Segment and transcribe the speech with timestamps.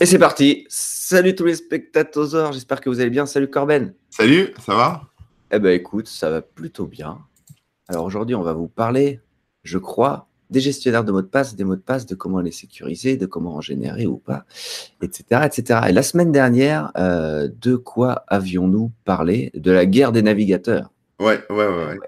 [0.00, 0.64] Et c'est parti.
[0.68, 3.26] Salut tous les spectateurs, j'espère que vous allez bien.
[3.26, 3.94] Salut Corben.
[4.10, 5.02] Salut, ça va?
[5.50, 7.18] Eh ben écoute, ça va plutôt bien.
[7.88, 9.20] Alors aujourd'hui, on va vous parler,
[9.64, 12.52] je crois, des gestionnaires de mots de passe, des mots de passe, de comment les
[12.52, 14.44] sécuriser, de comment en générer ou pas,
[15.02, 15.42] etc.
[15.44, 15.80] etc.
[15.88, 19.50] Et la semaine dernière, euh, de quoi avions-nous parlé?
[19.54, 20.92] De la guerre des navigateurs.
[21.18, 21.86] Ouais, ouais, ouais.
[21.86, 21.98] ouais.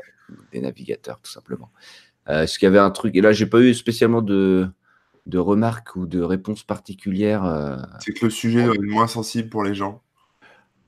[0.53, 1.71] Des navigateurs, tout simplement.
[2.29, 3.17] Euh, Est-ce qu'il y avait un truc?
[3.17, 4.69] Et là, j'ai pas eu spécialement de,
[5.31, 7.45] de remarques ou de réponses particulières.
[7.45, 10.03] euh, C'est que le sujet être moins sensible pour les gens.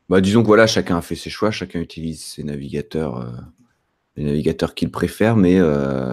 [0.08, 3.30] Bah, disons que voilà, chacun a fait ses choix, chacun utilise ses navigateurs, euh,
[4.16, 6.12] les navigateurs qu'il préfère, mais euh,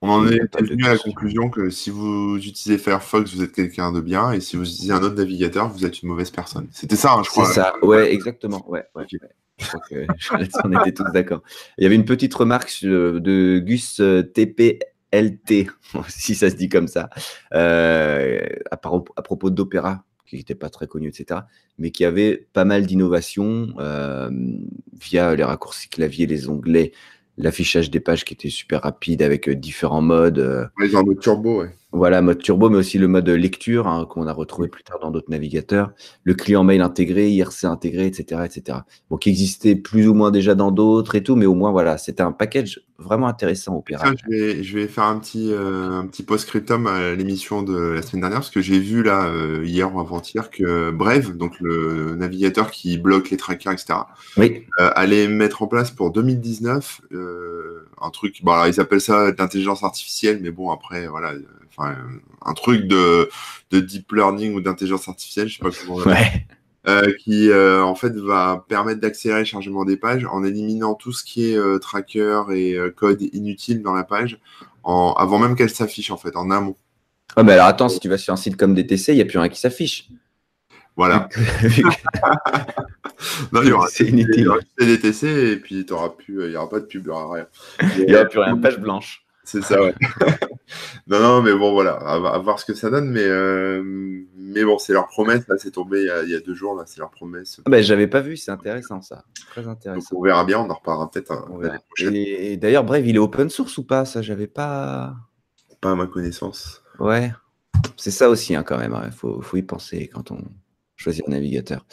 [0.00, 3.92] On en est venu à la conclusion que si vous utilisez Firefox, vous êtes quelqu'un
[3.92, 6.68] de bien, et si vous utilisez un autre navigateur, vous êtes une mauvaise personne.
[6.70, 7.52] C'était ça, hein, je c'est crois.
[7.52, 7.74] ça.
[7.82, 8.64] Ouais, exactement.
[8.70, 9.10] Ouais, ouais, Ok.
[9.20, 9.28] ouais.
[9.58, 9.94] Je crois que
[10.38, 11.42] là-dessus, on était tous d'accord.
[11.78, 14.22] Il y avait une petite remarque de Gus euh,
[15.14, 15.66] TPLT,
[16.08, 17.10] si ça se dit comme ça,
[17.54, 21.40] euh, à, propos d'Opéra, qui n'était pas très connu, etc.,
[21.78, 24.30] mais qui avait pas mal d'innovations euh,
[25.00, 26.92] via les raccourcis clavier, les onglets,
[27.36, 30.38] l'affichage des pages qui était super rapide avec euh, différents modes.
[30.38, 31.70] euh, Ouais, ils ont un mode turbo, ouais.
[31.92, 35.10] Voilà, mode turbo, mais aussi le mode lecture hein, qu'on a retrouvé plus tard dans
[35.10, 35.92] d'autres navigateurs,
[36.24, 38.78] le client mail intégré, IRC intégré, etc., etc.
[39.10, 41.98] Bon, qui existait plus ou moins déjà dans d'autres et tout, mais au moins voilà,
[41.98, 44.04] c'était un package vraiment intéressant Opéra.
[44.04, 47.76] Tiens, je, vais, je vais faire un petit, euh, un petit post-scriptum à l'émission de
[47.76, 51.58] la semaine dernière, parce que j'ai vu là, euh, hier ou avant-hier, que Brave, donc
[51.60, 53.94] le navigateur qui bloque les trackers, etc.,
[54.36, 59.00] Oui, euh, allait mettre en place pour 2019 euh, un truc, bon, alors ils appellent
[59.00, 61.32] ça de l'intelligence artificielle, mais bon, après, voilà,
[61.76, 61.96] enfin,
[62.44, 63.28] un truc de,
[63.70, 66.46] de deep learning ou d'intelligence artificielle, je sais pas comment on ouais,
[67.22, 71.24] qui euh, en fait va permettre d'accélérer le chargement des pages en éliminant tout ce
[71.24, 74.38] qui est euh, tracker et euh, code inutile dans la page,
[74.82, 76.76] en, avant même qu'elle s'affiche en fait, en amont.
[77.36, 79.24] Ah, mais alors attends, si tu vas sur un site comme DTC, il n'y a
[79.24, 80.08] plus rien qui s'affiche.
[80.96, 81.28] Voilà.
[83.52, 83.88] Non, il y aura
[84.78, 86.10] des DTC et puis il y aura
[86.68, 87.46] pas de pub, il y aura rien.
[87.98, 89.23] Il n'y aura plus rien, page blanche.
[89.44, 89.94] C'est ça, ouais.
[91.06, 93.10] non, non, mais bon, voilà, à, à voir ce que ça donne.
[93.10, 93.82] Mais, euh,
[94.36, 95.46] mais bon, c'est leur promesse.
[95.48, 96.74] Là, c'est tombé il y, a, il y a deux jours.
[96.74, 97.60] Là, c'est leur promesse.
[97.66, 99.24] Ah, ben, J'avais pas vu, c'est intéressant ça.
[99.50, 100.16] Très Donc, intéressant.
[100.16, 100.60] on verra bien.
[100.60, 101.84] On en reparlera peut-être hein, On l'année verra.
[101.88, 102.14] prochaine.
[102.16, 104.04] Et, et d'ailleurs, bref, il est open source ou pas?
[104.06, 105.14] Ça, j'avais pas.
[105.82, 106.82] Pas à ma connaissance.
[106.98, 107.30] Ouais,
[107.98, 108.98] c'est ça aussi hein, quand même.
[109.04, 110.38] Il faut, faut y penser quand on
[110.96, 111.84] choisit un navigateur.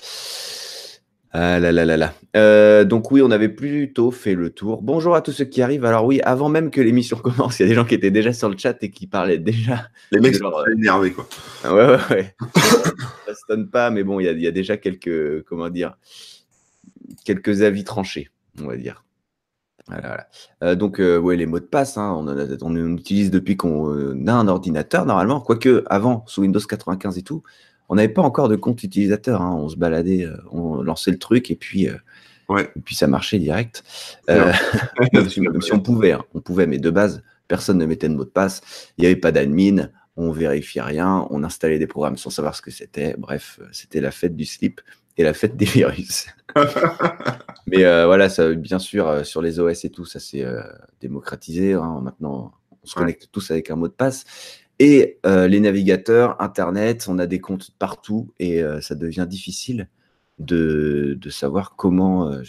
[1.34, 2.14] Ah là là là là.
[2.36, 4.82] Euh, donc oui, on avait plutôt fait le tour.
[4.82, 5.86] Bonjour à tous ceux qui arrivent.
[5.86, 8.34] Alors oui, avant même que l'émission commence, il y a des gens qui étaient déjà
[8.34, 9.88] sur le chat et qui parlaient déjà.
[10.12, 11.26] Les mecs sont énervés, quoi.
[11.64, 12.36] Ah Ouais, ouais, ouais.
[13.28, 15.70] ça se donne pas, mais bon, il y a, il y a déjà quelques, comment
[15.70, 15.98] dire,
[17.24, 18.30] quelques avis tranchés,
[18.62, 19.06] on va dire.
[19.88, 20.28] Voilà, voilà.
[20.64, 23.90] Euh, donc, euh, ouais, les mots de passe, hein, on, a- on utilise depuis qu'on
[23.94, 25.40] euh, a un ordinateur, normalement.
[25.40, 27.42] Quoique, avant, sous Windows 95 et tout,
[27.92, 29.42] on n'avait pas encore de compte utilisateur.
[29.42, 29.54] hein.
[29.60, 31.96] On se baladait, euh, on lançait le truc et puis, euh,
[32.50, 32.70] Ouais.
[32.76, 33.84] et puis ça marchait direct.
[34.30, 34.52] Euh,
[35.14, 38.10] même si, même si on pouvait, hein, on pouvait, mais de base, personne ne mettait
[38.10, 38.62] de mot de passe.
[38.98, 42.62] Il n'y avait pas d'admin, on vérifiait rien, on installait des programmes sans savoir ce
[42.62, 43.16] que c'était.
[43.18, 44.82] Bref, c'était la fête du slip
[45.18, 46.28] et la fête des virus.
[47.68, 50.46] mais euh, voilà, ça, bien sûr, sur les OS et tout, ça s'est
[51.00, 51.74] démocratisé.
[51.74, 52.00] hein.
[52.04, 52.54] Maintenant,
[52.84, 53.02] on se Ouais.
[53.04, 54.26] connecte tous avec un mot de passe.
[54.84, 59.90] Et euh, les navigateurs, Internet, on a des comptes partout et euh, ça devient difficile
[60.40, 62.42] de, de savoir comment, euh,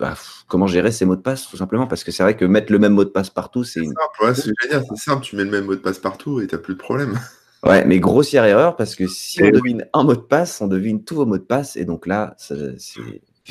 [0.00, 0.16] bah,
[0.48, 1.86] comment gérer ces mots de passe, tout simplement.
[1.86, 3.94] Parce que c'est vrai que mettre le même mot de passe partout, c'est une.
[3.94, 5.22] Simple, ouais, c'est simple.
[5.22, 7.16] Tu mets le même mot de passe partout et t'as plus de problème.
[7.62, 11.04] Ouais, mais grossière erreur parce que si on devine un mot de passe, on devine
[11.04, 11.76] tous vos mots de passe.
[11.76, 12.56] Et donc là, c'est.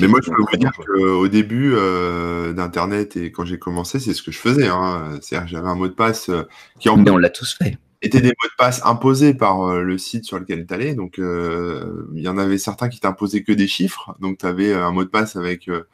[0.00, 4.12] Mais moi, je peux vous dire qu'au début euh, d'Internet et quand j'ai commencé, c'est
[4.12, 4.66] ce que je faisais.
[4.66, 5.16] Hein.
[5.22, 6.42] C'est-à-dire que j'avais un mot de passe euh,
[6.80, 7.78] qui en Mais on l'a tous fait.
[8.02, 10.94] Étaient des mots de passe imposés par euh, le site sur lequel tu allais.
[10.94, 14.14] Donc, euh, il y en avait certains qui t'imposaient que des chiffres.
[14.20, 15.84] Donc, tu avais un mot de passe avec euh,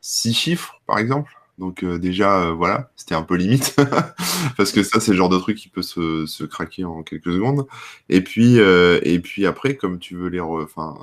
[0.00, 1.32] six chiffres, par exemple.
[1.58, 3.76] Donc, euh, déjà, euh, voilà, c'était un peu limite.
[4.56, 7.32] Parce que ça, c'est le genre de truc qui peut se, se craquer en quelques
[7.32, 7.66] secondes.
[8.08, 10.40] Et puis, euh, et puis après, comme tu veux les...
[10.40, 10.98] Enfin,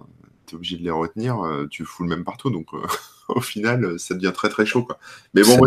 [0.46, 2.50] tu es obligé de les retenir, euh, tu fous le même partout.
[2.50, 2.80] Donc, euh,
[3.30, 4.84] au final, euh, ça devient très, très chaud.
[4.84, 5.00] Quoi.
[5.34, 5.58] Mais bon,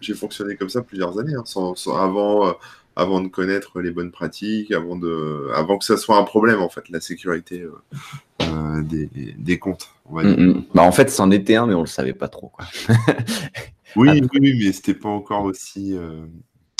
[0.00, 2.52] j'ai fonctionné comme ça plusieurs années, hein, sans, sans- avant, euh,
[2.96, 6.68] avant de connaître les bonnes pratiques, avant, de, avant que ça soit un problème, en
[6.68, 7.72] fait, la sécurité euh,
[8.42, 9.90] euh, des, des comptes.
[10.06, 10.38] On va dire.
[10.38, 10.64] Mm, mm.
[10.74, 12.48] Bah, en fait, c'en était un, mais on le savait pas trop.
[12.48, 12.66] Quoi.
[13.96, 14.26] Oui, Ah.
[14.40, 15.96] oui, mais c'était pas encore aussi.
[15.96, 16.26] euh,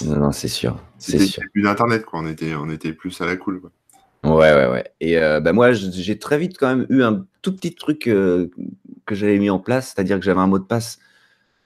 [0.05, 0.77] Non, non, c'est sûr.
[0.99, 2.19] C'était plus d'Internet, quoi.
[2.21, 3.71] On était, on était plus à la cool, quoi.
[4.25, 4.85] Ouais, ouais, ouais.
[5.01, 8.51] Et euh, bah, moi, j'ai très vite quand même eu un tout petit truc que
[9.13, 10.99] j'avais mis en place, c'est-à-dire que j'avais un mot de passe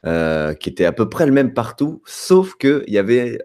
[0.05, 3.39] qui était à peu près le même partout, sauf qu'il y avait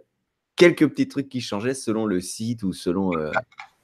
[0.56, 3.32] quelques petits trucs qui changeaient selon le site ou selon, euh,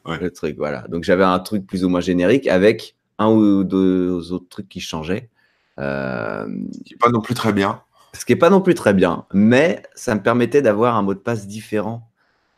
[0.06, 0.86] le truc, voilà.
[0.89, 4.80] Donc j'avais un truc plus ou moins générique avec un ou deux autres trucs qui
[4.80, 5.30] changeaient.
[5.77, 7.81] Euh, ce qui n'est pas non plus très bien.
[8.13, 11.13] Ce qui n'est pas non plus très bien, mais ça me permettait d'avoir un mot
[11.13, 12.10] de passe différent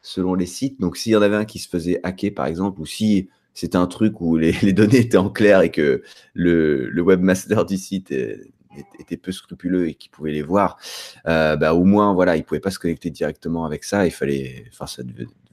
[0.02, 0.80] selon les sites.
[0.80, 3.75] Donc s'il y en avait un qui se faisait hacker, par exemple, ou si c'était
[3.75, 6.04] un truc où les, données étaient en clair et que
[6.34, 8.13] le, le webmaster du site
[9.00, 10.77] était peu scrupuleux et qui pouvait les voir,
[11.27, 14.06] euh, bah, au moins, voilà, il pouvait pas se connecter directement avec ça.
[14.06, 15.03] Il fallait, enfin, ça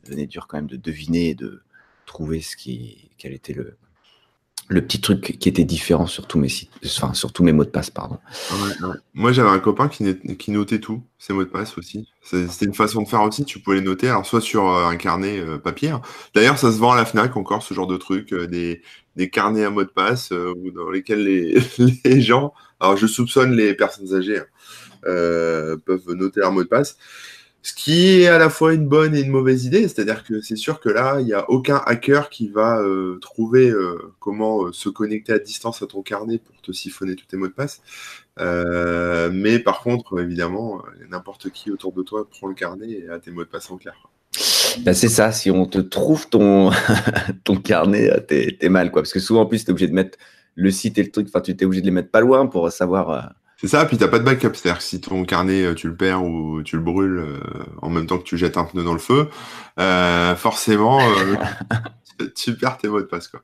[0.04, 1.62] devenait dur quand même de deviner et de
[2.06, 3.76] trouver ce qui, quel était le,
[4.68, 7.64] le petit truc qui était différent sur tous mes sites, enfin sur tous mes mots
[7.64, 8.18] de passe, pardon.
[9.14, 12.06] Moi, j'avais un copain qui, qui, notait tout, ses mots de passe aussi.
[12.22, 13.46] C'était une façon de faire aussi.
[13.46, 15.88] Tu pouvais les noter, alors soit sur euh, un carnet euh, papier.
[15.88, 16.02] Hein.
[16.34, 18.82] D'ailleurs, ça se vend à la Fnac encore ce genre de truc, euh, des,
[19.30, 21.58] carnets à mots de passe dans lesquels les,
[22.04, 24.44] les, gens, alors je soupçonne les personnes âgées, hein,
[25.02, 26.98] peuvent noter leur mot de passe.
[27.68, 30.56] Ce qui est à la fois une bonne et une mauvaise idée, c'est-à-dire que c'est
[30.56, 34.72] sûr que là, il n'y a aucun hacker qui va euh, trouver euh, comment euh,
[34.72, 37.82] se connecter à distance à ton carnet pour te siphonner tous tes mots de passe.
[38.38, 43.30] mais par contre, évidemment, n'importe qui autour de toi prend le carnet et a tes
[43.30, 44.08] mots de passe en clair.
[44.78, 46.70] Bah, c'est ça, si on te trouve ton,
[47.44, 48.90] ton carnet, t'es es mal.
[48.90, 49.02] Quoi.
[49.02, 50.16] Parce que souvent, en plus, tu es obligé de mettre
[50.54, 52.72] le site et le truc, enfin, tu es obligé de les mettre pas loin pour
[52.72, 54.54] savoir c'est ça, puis t'as pas de backup.
[54.54, 57.40] C'est-à-dire que si ton carnet, euh, tu le perds ou tu le brûles euh,
[57.82, 59.28] en même temps que tu jettes un pneu dans le feu,
[59.80, 61.00] euh, forcément,
[62.36, 63.26] tu perds tes mots de passe.
[63.26, 63.42] Quoi.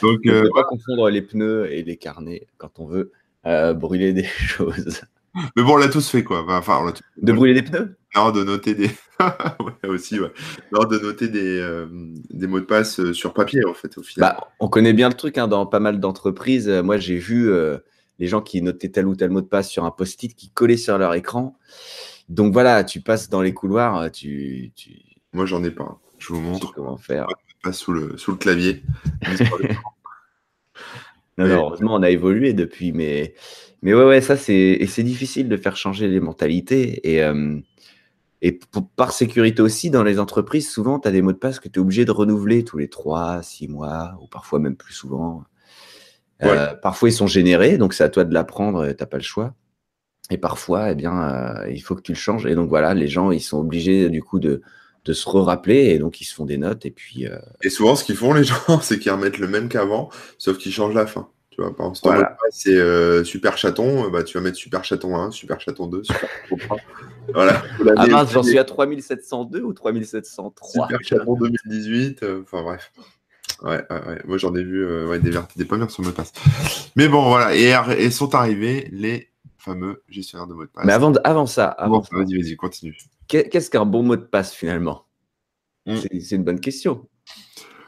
[0.00, 3.12] Donc, ne faut pas confondre les pneus et les carnets quand on veut
[3.74, 5.02] brûler des choses.
[5.56, 6.46] Mais bon, on l'a tous fait, quoi.
[6.48, 7.96] Enfin, De brûler des pneus?
[8.16, 8.86] Non, de noter des.
[9.20, 10.32] ouais, aussi, ouais.
[10.72, 11.84] Non, de noter des,
[12.30, 14.30] des, mots de passe sur papier, en fait, au final.
[14.30, 16.68] Bah, on connaît bien le truc hein, dans pas mal d'entreprises.
[16.70, 17.50] Moi, j'ai vu
[18.18, 20.76] les gens qui notaient tel ou tel mot de passe sur un post-it qui collait
[20.76, 21.56] sur leur écran.
[22.28, 24.72] Donc voilà, tu passes dans les couloirs, tu.
[25.32, 26.00] Moi, j'en ai pas.
[26.18, 27.26] Je vous montre comment faire.
[27.62, 28.82] Pas sous le, sous le clavier.
[31.38, 33.34] non, heureusement, on a évolué depuis, mais,
[33.82, 37.00] mais ouais, ouais, ça, c'est, et c'est difficile de faire changer les mentalités.
[37.10, 37.58] Et, euh,
[38.42, 38.60] et
[38.96, 41.78] par sécurité aussi, dans les entreprises, souvent, tu as des mots de passe que tu
[41.78, 45.44] es obligé de renouveler tous les 3, 6 mois, ou parfois même plus souvent.
[46.42, 49.22] Euh, parfois, ils sont générés, donc c'est à toi de l'apprendre, tu n'as pas le
[49.22, 49.54] choix.
[50.30, 52.46] Et parfois, eh bien, euh, il faut que tu le changes.
[52.46, 54.62] Et donc voilà, les gens, ils sont obligés du coup de,
[55.04, 56.86] de se re-rappeler et donc ils se font des notes.
[56.86, 57.26] Et puis.
[57.26, 60.08] Euh, et souvent, ce qu'ils font les gens, c'est qu'ils remettent le même qu'avant,
[60.38, 61.28] sauf qu'ils changent la fin.
[61.50, 65.60] Tu vois, par exemple, c'est super chaton, bah, tu vas mettre super chaton 1, super
[65.60, 66.76] chaton 2, super chaton 3.
[67.32, 67.62] Voilà.
[67.96, 72.90] Ah mince, j'en suis à 3702 ou 3703 Super chaton 2018, enfin bref.
[73.62, 76.32] Ouais, ouais, moi j'en ai vu euh, ouais, des, des pas sur mot de passe.
[76.96, 77.54] Mais bon, voilà.
[77.54, 80.84] Et, sont arrivés les fameux gestionnaires de mots de passe.
[80.84, 82.96] Mais avant, avant ça, avant vas-y, vas-y, continue.
[83.28, 85.06] Qu'est-ce qu'un bon mot de passe finalement?
[85.86, 85.96] Hmm.
[85.96, 87.06] C'est une bonne question.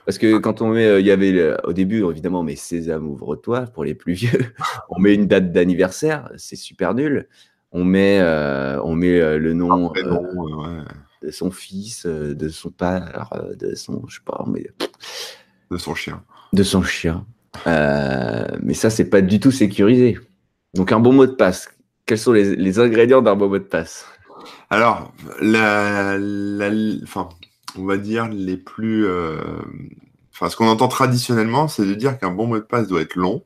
[0.07, 3.63] Parce que quand on met, euh, il y avait au début, évidemment, mais Sésame, ouvre-toi
[3.63, 4.55] pour les plus vieux.
[4.89, 7.29] on met une date d'anniversaire, c'est super nul.
[7.73, 9.93] On met, euh, on met le nom
[11.23, 14.67] de son fils, de son père, de son, je sais pas, mais
[15.71, 16.23] de son chien.
[16.53, 17.25] De son chien.
[17.67, 20.19] Euh, mais ça, c'est pas du tout sécurisé.
[20.75, 21.71] Donc, un bon mot de passe.
[22.05, 24.07] Quels sont les, ingrédients d'un bon mot de passe?
[24.71, 26.17] Alors, la,
[27.03, 27.29] enfin,
[27.79, 29.07] on va dire les plus.
[29.07, 29.39] Euh,
[30.33, 33.17] enfin, ce qu'on entend traditionnellement, c'est de dire qu'un bon mot de passe doit être
[33.17, 33.45] long.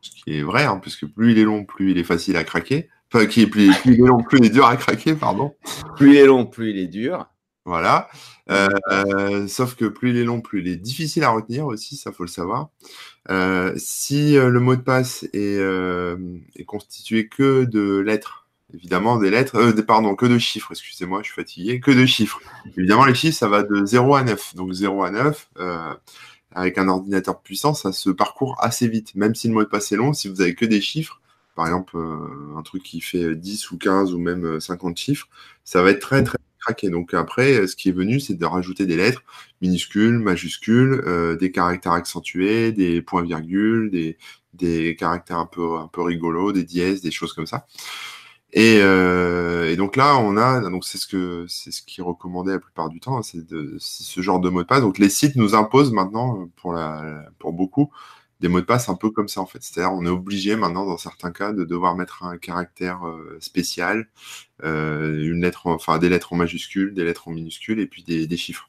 [0.00, 2.44] Ce qui est vrai, hein, puisque plus il est long, plus il est facile à
[2.44, 2.88] craquer.
[3.12, 5.54] Enfin, qui est plus, plus il est long, plus il est dur à craquer, pardon.
[5.96, 7.26] Plus il est long, plus il est dur.
[7.66, 8.08] Voilà.
[8.48, 12.12] Euh, sauf que plus il est long, plus il est difficile à retenir aussi, ça
[12.12, 12.68] faut le savoir.
[13.28, 19.30] Euh, si euh, le mot de passe est, est, constitué que de lettres, évidemment des
[19.30, 22.40] lettres, pardon, que de chiffres, excusez-moi, je suis fatigué, que de chiffres.
[22.76, 24.54] Évidemment, les chiffres, ça va de 0 à 9.
[24.54, 25.50] Donc 0 à 9,
[26.54, 29.16] avec un ordinateur puissant, ça se parcourt assez vite.
[29.16, 31.20] Même si le mot de passe est long, si vous avez que des chiffres,
[31.56, 31.96] par exemple,
[32.56, 35.28] un truc qui fait 10 ou 15 ou même 50 chiffres,
[35.64, 36.38] ça va être très très
[36.84, 39.22] donc après, ce qui est venu, c'est de rajouter des lettres
[39.60, 44.18] minuscules, majuscules, euh, des caractères accentués, des points-virgules, des,
[44.54, 47.66] des caractères un peu, un peu rigolos, des dièses, des choses comme ça.
[48.52, 52.04] Et, euh, et, donc là, on a, donc c'est ce que c'est ce qui est
[52.04, 53.44] recommandé la plupart du temps, hein, c'est
[53.78, 54.80] ce genre de mot de passe.
[54.80, 57.90] Donc les sites nous imposent maintenant, pour la, pour beaucoup,
[58.40, 59.62] des mots de passe un peu comme ça en fait.
[59.62, 64.08] C'est-à-dire on est obligé maintenant dans certains cas de devoir mettre un caractère euh, spécial,
[64.64, 68.36] euh, une lettre, enfin des lettres en majuscules, des lettres en minuscules et puis des,
[68.36, 68.68] chiffres.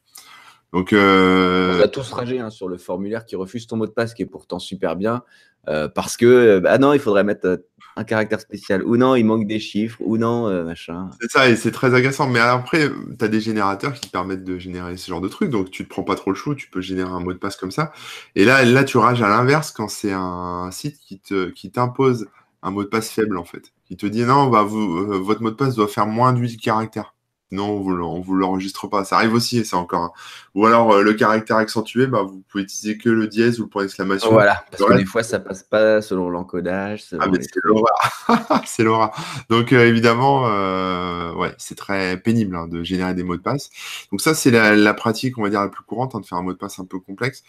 [0.74, 1.79] Donc, euh...
[1.79, 4.21] On a tous ragé hein, sur le formulaire qui refuse ton mot de passe, qui
[4.21, 5.24] est pourtant super bien,
[5.65, 7.62] parce que, ah non, il faudrait mettre
[7.98, 11.10] un caractère spécial, ou non, il manque des chiffres, ou non, machin.
[11.20, 12.27] C'est ça, et c'est très agaçant.
[12.27, 15.72] Mais après, tu as des générateurs qui permettent de générer ce genre de trucs, donc
[15.72, 17.72] tu te prends pas trop le chou, tu peux générer un mot de passe comme
[17.72, 17.92] ça.
[18.36, 22.27] Et là, là tu rages à l'inverse quand c'est un site qui te qui t'impose
[22.63, 23.74] un mot de passe faible, en fait.
[23.86, 26.58] Qui te dit non, bah, vous, votre mot de passe doit faire moins de 8
[26.58, 27.13] caractères.
[27.51, 29.06] Non, on vous, vous l'enregistre pas.
[29.06, 30.13] Ça arrive aussi, c'est encore.
[30.54, 33.70] Ou alors euh, le caractère accentué, bah, vous pouvez utiliser que le dièse ou le
[33.70, 34.32] point d'exclamation.
[34.32, 37.06] Voilà, parce que des fois ça passe pas selon l'encodage.
[37.18, 37.92] Ah, mais c'est l'aura.
[38.66, 39.12] c'est l'aura.
[39.50, 43.70] Donc euh, évidemment, euh, ouais, c'est très pénible hein, de générer des mots de passe.
[44.12, 46.44] Donc ça, c'est la, pratique, on va dire, la plus courante, hein, de faire un
[46.44, 47.44] mot de passe un peu complexe.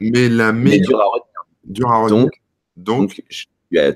[0.00, 0.88] Mais la meilleure.
[0.88, 1.44] dur à retenir.
[1.64, 2.22] Dur à retenir.
[2.22, 2.32] Donc,
[2.76, 3.22] donc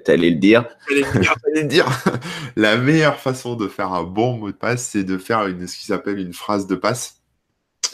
[0.04, 0.66] T'allais le dire.
[0.88, 1.86] le dire.
[2.56, 5.76] La meilleure façon de faire un bon mot de passe, c'est de faire une, ce
[5.76, 7.20] qui s'appelle une phrase de passe.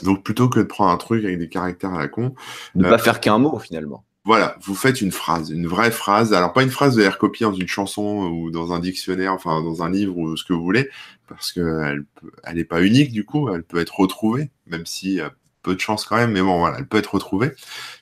[0.02, 2.34] Donc plutôt que de prendre un truc avec des caractères à la con.
[2.74, 4.04] Ne pas euh, faire qu'un mot finalement.
[4.24, 6.32] Voilà, vous faites une phrase, une vraie phrase.
[6.32, 9.82] Alors pas une phrase de recopier dans une chanson ou dans un dictionnaire, enfin dans
[9.82, 10.88] un livre ou ce que vous voulez,
[11.28, 12.04] parce qu'elle
[12.44, 15.28] elle n'est pas unique du coup, elle peut être retrouvée, même si euh,
[15.62, 17.52] peu de chance quand même, mais bon, voilà, elle peut être retrouvée.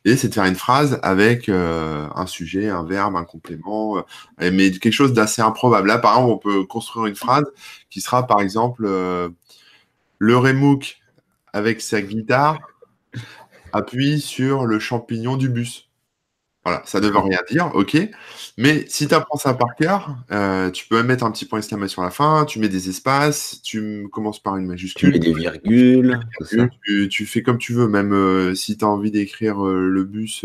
[0.05, 4.51] Et c'est de faire une phrase avec euh, un sujet, un verbe, un complément, euh,
[4.53, 5.89] mais quelque chose d'assez improbable.
[5.89, 7.45] Là, par exemple, on peut construire une phrase
[7.91, 9.29] qui sera, par exemple, euh,
[10.19, 10.99] le Remouk
[11.53, 12.59] avec sa guitare
[13.73, 15.90] appuie sur le champignon du bus.
[16.65, 17.97] Voilà, ça ne veut rien dire, ok.
[18.59, 22.03] Mais si tu apprends ça par cœur, euh, tu peux mettre un petit point d'exclamation
[22.03, 25.13] à la fin, tu mets des espaces, tu commences par une majuscule.
[25.13, 26.21] Tu mets des virgules.
[27.11, 30.45] Tu, fais comme tu veux, même euh, si tu as envie d'écrire euh, le bus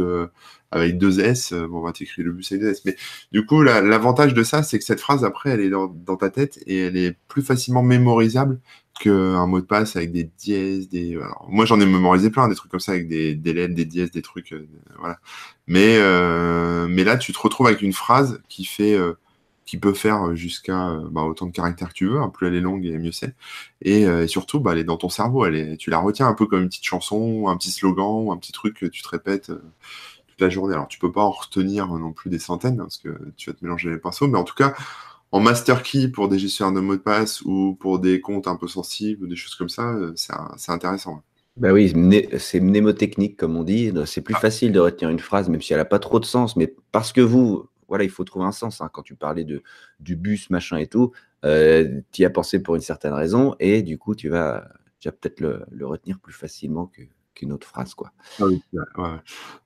[0.76, 2.82] avec deux S, bon, va t'écrire le bus avec deux S.
[2.86, 2.96] Mais
[3.32, 6.60] du coup, l'avantage de ça, c'est que cette phrase, après, elle est dans, ta tête
[6.68, 8.60] et elle est plus facilement mémorisable
[9.00, 11.20] qu'un mot de passe avec des dièses, des.
[11.50, 14.12] moi, j'en ai mémorisé plein, des trucs comme ça avec des, des lettres, des dièses,
[14.12, 14.68] des trucs, euh,
[15.00, 15.20] voilà.
[15.68, 19.14] Mais euh, mais là, tu te retrouves avec une phrase qui fait, euh,
[19.66, 22.20] qui peut faire jusqu'à bah, autant de caractères que tu veux.
[22.20, 23.36] Hein, plus elle est longue, et mieux c'est.
[23.82, 25.46] Et, surtout, bah, elle est dans ton cerveau.
[25.78, 28.78] Tu la retiens un peu comme une petite chanson, un petit slogan, un petit truc
[28.78, 29.52] que tu te répètes
[30.36, 30.74] toute la journée.
[30.74, 33.64] Alors, tu peux pas en retenir non plus des centaines parce que tu vas te
[33.64, 34.74] mélanger les pinceaux, mais en tout cas
[35.32, 38.56] en master key pour des gestionnaires de mots de passe ou pour des comptes un
[38.56, 41.24] peu sensibles ou des choses comme ça, euh, c'est intéressant.
[41.58, 41.94] Bah oui,
[42.38, 43.92] c'est mnémotechnique comme on dit.
[44.06, 44.40] C'est plus ah.
[44.40, 46.58] facile de retenir une phrase, même si elle n'a pas trop de sens.
[46.58, 48.82] Mais parce que vous, voilà, il faut trouver un sens.
[48.82, 48.90] Hein.
[48.92, 49.64] Quand tu parlais de,
[50.00, 51.12] du bus, machin et tout,
[51.46, 54.68] euh, tu y as pensé pour une certaine raison et du coup, tu vas,
[55.00, 56.88] tu vas peut-être le, retenir plus facilement
[57.36, 57.94] qu'une autre phrase.
[57.94, 58.12] Quoi.
[58.40, 58.46] Ah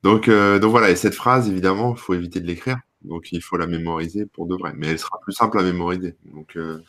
[0.03, 2.79] donc, euh, donc voilà, et cette phrase, évidemment, il faut éviter de l'écrire.
[3.03, 4.73] Donc il faut la mémoriser pour de vrai.
[4.75, 6.17] Mais elle sera plus simple à mémoriser.
[6.33, 6.83] Donc euh,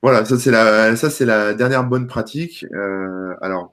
[0.00, 2.64] voilà, ça c'est la, ça c'est la dernière bonne pratique.
[2.72, 3.72] Euh, alors.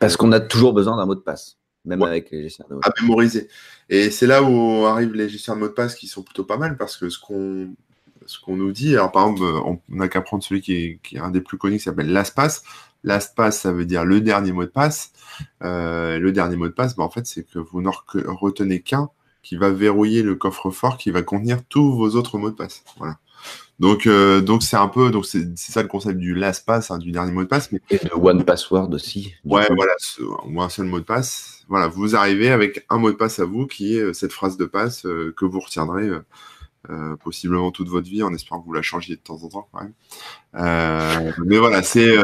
[0.00, 2.80] Parce qu'on a toujours besoin d'un mot de passe, même avec les gestionnaires de mots
[2.80, 2.98] de passe.
[2.98, 3.48] À mémoriser.
[3.88, 6.56] Et c'est là où arrivent les gestionnaires de mots de passe qui sont plutôt pas
[6.56, 7.74] mal parce que ce qu'on
[8.26, 11.16] ce qu'on nous dit, alors par exemple, on n'a qu'à prendre celui qui est, qui
[11.16, 12.62] est, un des plus connus qui s'appelle LastPass.
[13.04, 15.12] LastPass, ça veut dire le dernier mot de passe.
[15.62, 19.10] Euh, le dernier mot de passe, bah, en fait, c'est que vous ne retenez qu'un
[19.42, 22.84] qui va verrouiller le coffre-fort qui va contenir tous vos autres mots de passe.
[22.98, 23.18] Voilà.
[23.80, 26.98] Donc, euh, donc c'est un peu, donc c'est ça le concept du last pass, hein,
[26.98, 27.72] du dernier mot de passe.
[27.72, 27.80] Mais...
[27.90, 29.34] Et de one password aussi.
[29.44, 29.92] Ouais, voilà,
[30.60, 31.64] un seul mot de passe.
[31.68, 34.56] Voilà, vous arrivez avec un mot de passe à vous qui est euh, cette phrase
[34.56, 36.08] de passe euh, que vous retiendrez
[37.22, 39.82] possiblement toute votre vie en espérant que vous la changiez de temps en temps quand
[39.82, 41.32] même.
[41.46, 42.16] mais voilà, c'est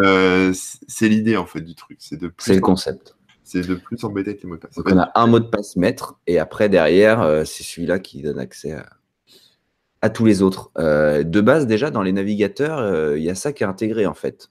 [0.53, 1.99] c'est l'idée en fait du truc.
[2.01, 3.15] C'est de C'est le concept
[3.49, 4.75] c'est de plus embêter avec les mots de passe.
[4.75, 8.21] Donc on a un mot de passe maître et après derrière, euh, c'est celui-là qui
[8.21, 8.77] donne accès
[10.03, 10.71] à, tous les autres.
[10.79, 14.05] Euh, de base, déjà, dans les navigateurs, euh, il y a ça qui est intégré
[14.07, 14.51] en fait.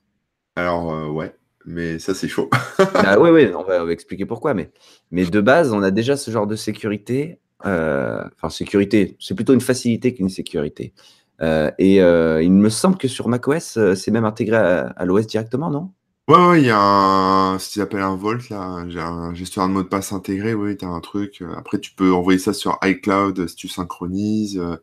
[0.56, 1.36] Alors, ouais,
[1.66, 2.50] mais ça c'est chaud.
[2.96, 4.56] ah, oui, oui, on va, expliquer pourquoi.
[4.56, 4.72] Mais,
[5.12, 7.40] mais de base, on a déjà ce genre de sécurité.
[7.64, 10.94] Enfin, sécurité, c'est plutôt une facilité qu'une sécurité.
[11.42, 15.92] et il me semble que sur macOS, c'est même intégré à l'OS directement, non?
[16.28, 18.60] Ouais, ouais, il y a un, ce qu'ils appellent un Volt, là.
[18.60, 21.42] Un gestionnaire de mot de passe intégré, oui, tu as un truc.
[21.42, 24.58] Euh, après, tu peux envoyer ça sur iCloud euh, si tu synchronises.
[24.58, 24.76] Euh.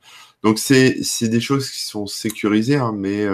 [0.43, 3.27] Donc, c'est, des choses qui sont sécurisées, hein, mais,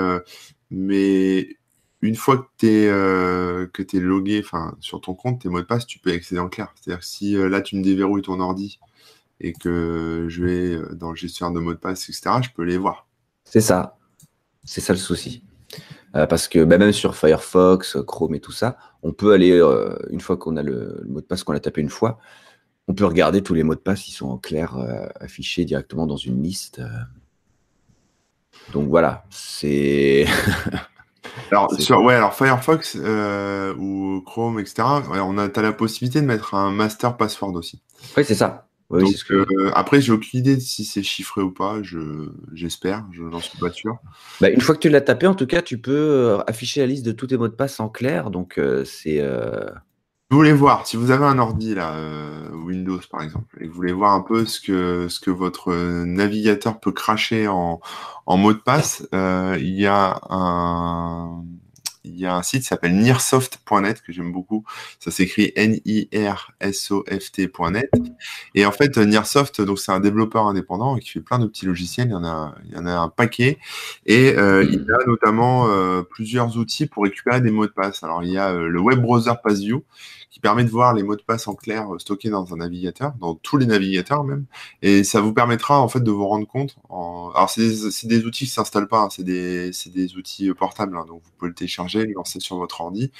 [0.70, 1.56] mais
[2.02, 4.42] une fois que tu es, logué
[4.80, 6.74] sur ton compte, tes mots de passe, tu peux accéder en clair.
[6.74, 8.80] C'est-à-dire que si là, tu me déverrouilles ton ordi
[9.40, 12.78] et que je vais dans le gestionnaire de mot de passe, etc., je peux les
[12.78, 13.06] voir.
[13.44, 13.96] C'est ça.
[14.64, 15.42] C'est ça le souci.
[16.16, 19.96] Euh, parce que bah, même sur Firefox, Chrome et tout ça, on peut aller, euh,
[20.10, 22.18] une fois qu'on a le, mot de passe, qu'on l'a tapé une fois,
[22.88, 26.06] on peut regarder tous les mots de passe qui sont en clair euh, affichés directement
[26.06, 26.82] dans une liste.
[28.72, 30.26] Donc voilà, c'est.
[31.52, 36.54] Alors, sur, ouais, alors Firefox ou Chrome, etc., on a, as la possibilité de mettre
[36.54, 37.80] un master password aussi.
[38.16, 38.68] Oui, c'est ça.
[38.90, 41.76] Donc, euh, après, j'ai aucune idée si c'est chiffré ou pas.
[42.52, 43.98] j'espère, je n'en suis pas sûr.
[44.40, 46.86] Bah, une fois que tu l'as tapé, en tout cas, tu peux euh, afficher la
[46.86, 48.30] liste de tous tes mots de passe en clair.
[48.30, 49.22] Donc, euh, c'est.
[50.32, 51.96] Vous voulez voir, si vous avez un ordi là,
[52.52, 55.74] Windows par exemple, et que vous voulez voir un peu ce que, ce que votre
[56.04, 57.80] navigateur peut cracher en,
[58.26, 61.44] en mot de passe, il y a un,
[62.04, 64.64] il y a un site qui s'appelle nearsoft.net que j'aime beaucoup.
[64.98, 67.90] Ça s'écrit N-I-R-S-O-F-T.net.
[68.54, 72.08] Et en fait, Nearsoft, c'est un développeur indépendant qui fait plein de petits logiciels.
[72.08, 73.58] Il y en a, il y en a un paquet.
[74.06, 78.02] Et euh, il a notamment euh, plusieurs outils pour récupérer des mots de passe.
[78.02, 79.84] Alors, il y a euh, le web browser PassView
[80.30, 83.12] qui permet de voir les mots de passe en clair euh, stockés dans un navigateur,
[83.20, 84.46] dans tous les navigateurs même,
[84.80, 86.76] et ça vous permettra en fait de vous rendre compte.
[86.88, 87.30] En...
[87.34, 89.08] Alors c'est des, des, outils qui s'installent pas, hein.
[89.10, 91.04] c'est des, des, outils euh, portables, hein.
[91.06, 93.10] donc vous pouvez le télécharger, le lancer sur votre ordi,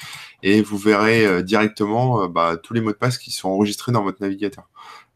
[0.45, 4.05] et vous verrez euh, directement bah, tous les mots de passe qui sont enregistrés dans
[4.05, 4.69] votre navigateur.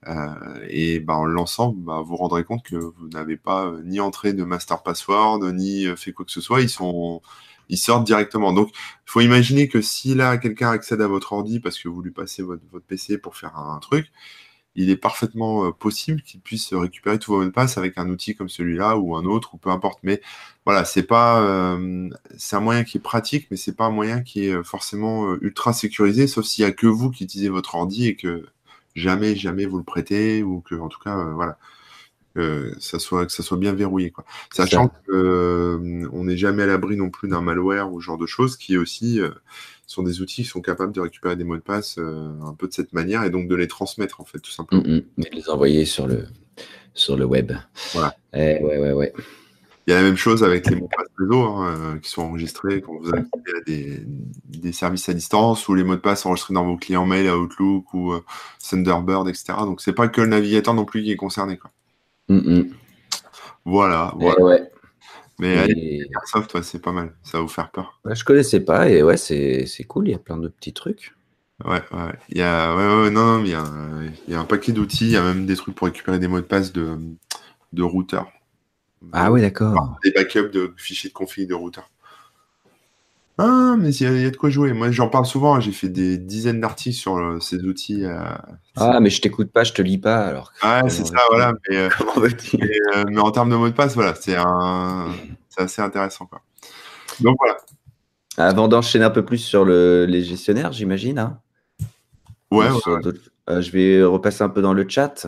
[0.07, 0.35] Euh,
[0.69, 4.33] et bah, en le lançant, bah, vous rendrez compte que vous n'avez pas ni entré
[4.33, 6.61] de master password, ni fait quoi que ce soit.
[6.61, 7.23] Ils sont,
[7.69, 8.53] ils sortent directement.
[8.53, 12.03] Donc, il faut imaginer que si là, quelqu'un accède à votre ordi parce que vous
[12.03, 14.11] lui passez votre, PC pour faire un, truc,
[14.77, 18.09] il est parfaitement euh, possible qu'il puisse récupérer tous vos mots de passe avec un
[18.09, 20.01] outil comme celui-là ou un autre ou peu importe.
[20.03, 20.21] Mais
[20.67, 22.11] voilà, c'est pas, euh,
[22.53, 25.73] un moyen qui est pratique, mais c'est pas un moyen qui est euh, forcément ultra
[25.73, 28.47] sécurisé, sauf s'il y a que vous qui utilisez votre ordi et que
[28.95, 31.59] jamais, jamais vous le prêtez ou que, en tout cas, voilà
[32.35, 34.25] que ça soit que ça soit bien verrouillé quoi.
[34.53, 35.79] Sachant qu'on euh,
[36.25, 39.21] n'est jamais à l'abri non plus d'un malware ou ce genre de choses qui aussi
[39.21, 39.31] euh,
[39.87, 42.67] sont des outils qui sont capables de récupérer des mots de passe euh, un peu
[42.69, 44.83] de cette manière et donc de les transmettre en fait tout simplement.
[44.83, 45.25] Mm, mm.
[45.25, 46.25] et les envoyer sur le
[46.95, 47.53] sur le web.
[47.93, 48.17] Voilà.
[48.33, 49.13] Eh, ouais ouais ouais.
[49.87, 52.23] Il y a la même chose avec les mots de passe réseau hein, qui sont
[52.23, 53.25] enregistrés quand vous avez
[53.67, 54.01] des,
[54.47, 57.93] des, services à distance ou les mots de passe enregistrés dans vos clients mail, Outlook
[57.93, 58.15] ou
[58.67, 59.45] Thunderbird, etc.
[59.59, 61.59] Donc c'est pas que le navigateur non plus qui est concerné.
[61.59, 61.71] Quoi.
[62.29, 62.63] Mm.
[63.65, 64.65] Voilà, eh voilà.
[65.39, 67.13] Mais allez, Airsoft, c'est pas mal.
[67.23, 68.01] Ça va vous faire peur.
[68.05, 70.09] je connaissais pas et ouais, c'est cool.
[70.09, 71.15] Il y a plein de petits trucs.
[71.65, 72.13] Ouais, ouais.
[72.31, 73.65] Il y a, ouais, ouais, non, il y a,
[74.27, 75.07] il y a un paquet d'outils.
[75.07, 76.99] Il y a même des trucs pour récupérer des mots de passe de,
[77.73, 78.31] de routeur.
[79.13, 79.99] Ah oui, d'accord.
[80.05, 81.91] Des backups de fichiers de config de routeur.
[83.37, 84.73] Ah, mais il y, a de quoi jouer.
[84.73, 85.59] Moi, j'en parle souvent.
[85.59, 88.05] J'ai fait des dizaines d'articles sur euh, ces outils.
[88.05, 88.17] Euh,
[88.77, 90.25] ah, mais je t'écoute pas, je te lis pas.
[90.25, 90.53] Alors.
[90.63, 91.53] Ah, c'est ça, voilà.
[91.69, 95.09] Mais, euh, mais, en termes de mots de passe, voilà, c'est un...
[95.57, 96.27] assez intéressant.
[96.27, 96.43] Quoi.
[97.21, 97.57] Donc voilà.
[98.37, 100.07] Avant d'enchaîner un peu plus sur le...
[100.09, 101.19] les gestionnaires, j'imagine.
[101.19, 101.41] Hein
[102.53, 102.69] ouais,
[103.49, 105.27] je vais repasser un peu dans le chat.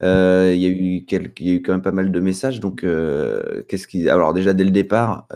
[0.00, 1.40] Il y, a eu quelques...
[1.40, 2.60] y a eu quand même pas mal de messages.
[2.60, 2.80] Donc,
[3.68, 4.08] qu'est-ce qui.
[4.08, 5.26] Alors, déjà, dès le départ,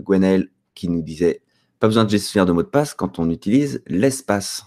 [0.00, 1.42] Gwenaël qui nous disait
[1.80, 4.64] pas besoin de gestionnaire de mot de passe quand on utilise l'espace.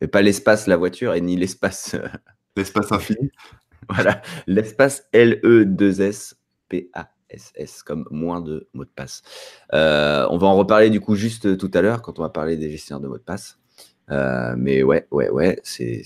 [0.00, 1.94] Et pas l'espace, la voiture, et ni l'espace.
[1.94, 2.06] Euh,
[2.56, 3.32] l'espace infini.
[3.88, 9.22] voilà, l'espace L-E-2-S-P-A-S-S, comme moins de mots de passe.
[9.72, 12.56] Euh, on va en reparler du coup juste tout à l'heure quand on va parler
[12.56, 13.58] des gestionnaires de mots de passe.
[14.10, 16.02] Euh, mais ouais, ouais, ouais, c'est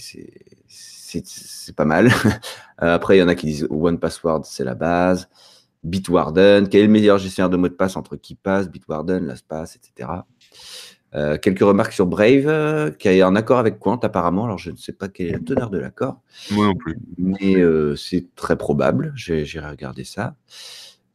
[1.77, 2.11] pas mal.
[2.79, 5.29] Après, il y en a qui disent One Password, c'est la base.
[5.83, 10.11] Bitwarden, quel est le meilleur gestionnaire de mots de passe entre KeePass, Bitwarden, LastPass, etc.
[11.15, 14.45] Euh, quelques remarques sur Brave, euh, qui est en accord avec Quant apparemment.
[14.45, 16.21] Alors je ne sais pas quel est le teneur de l'accord.
[16.53, 16.97] Moi non plus.
[17.19, 19.13] Mais euh, c'est très probable.
[19.17, 20.37] J'irai regarder ça.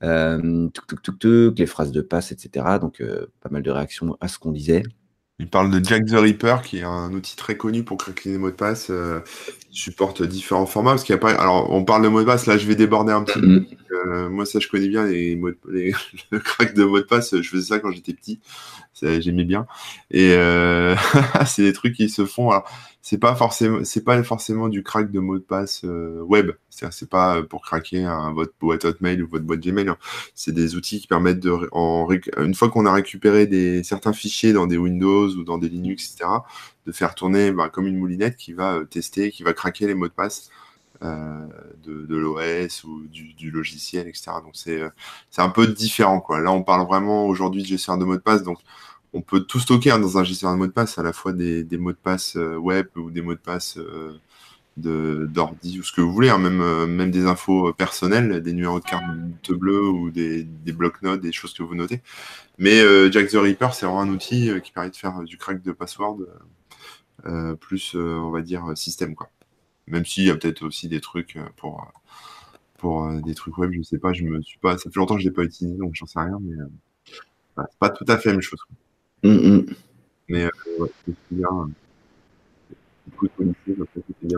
[0.01, 2.65] tuk, tuk, tuk, les phrases de passe, etc.
[2.81, 3.01] Donc
[3.41, 4.83] pas mal de réactions à ce qu'on disait.
[5.37, 8.37] Il parle de Jack the Ripper, qui est un outil très connu pour craquer les
[8.37, 8.87] mots de passe.
[8.89, 9.19] Euh,
[9.69, 10.91] supporte différents formats.
[10.91, 11.31] Parce qu'il a pas.
[11.31, 12.45] Alors, on parle de mots de passe.
[12.45, 13.65] Là, je vais déborder un petit peu.
[14.05, 15.35] Euh, moi, ça, je connais bien les,
[16.31, 17.35] le crack de mots de passe.
[17.35, 18.39] Je faisais ça quand j'étais petit.
[19.01, 19.67] J'aimais bien.
[20.11, 20.95] Et euh...
[21.45, 22.49] c'est des trucs qui se font.
[22.49, 22.69] Alors,
[23.01, 26.51] c'est pas forcément, c'est pas forcément du crack de mots de passe euh, web.
[26.69, 29.89] C'est pas pour craquer votre boîte Hotmail ou votre boîte Gmail.
[29.89, 29.97] Hein.
[30.33, 31.69] C'est des outils qui permettent de,
[32.41, 36.11] une fois qu'on a récupéré des certains fichiers dans des Windows ou dans des Linux,
[36.11, 36.29] etc.,
[36.85, 40.07] de faire tourner bah, comme une moulinette qui va tester, qui va craquer les mots
[40.07, 40.49] de passe.
[41.03, 41.47] Euh,
[41.83, 44.31] de, de l'OS ou du, du, logiciel, etc.
[44.43, 44.81] Donc c'est
[45.29, 46.39] c'est un peu différent quoi.
[46.39, 48.59] Là on parle vraiment aujourd'hui de gestion de mots de passe, donc
[49.15, 51.31] on peut tout stocker hein, dans un gestionnaire de mots de passe, à la fois
[51.31, 54.19] des, mots de passe euh, web ou des mots de passe euh,
[54.77, 58.81] d'ordi ou ce que vous voulez, hein, même, euh, même des infos personnelles, des numéros
[58.81, 59.05] de carte
[59.51, 62.01] bleue ou des, des blocs-notes, des choses que vous notez.
[62.57, 62.81] Mais
[63.11, 66.17] Jack the Reaper, c'est vraiment un outil qui permet de faire du crack de password
[67.59, 69.15] plus, on va dire, système.
[69.15, 69.29] Quoi.
[69.87, 71.91] Même s'il y a peut-être aussi des trucs pour,
[72.77, 74.77] pour des trucs web, je sais pas, je me suis pas.
[74.77, 76.55] Ça fait longtemps que je l'ai pas utilisé, donc j'en sais rien, mais
[77.57, 78.59] c'est pas tout à fait la même chose.
[79.23, 79.65] Mm, mm.
[80.29, 81.47] Mais euh, ouais, euh, bien.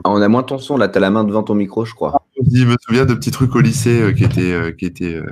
[0.03, 2.21] Ah, on a moins ton son là, t'as la main devant ton micro, je crois.
[2.51, 5.25] Je me souviens de petits trucs au lycée euh, qui étaient, euh, qui étaient, euh,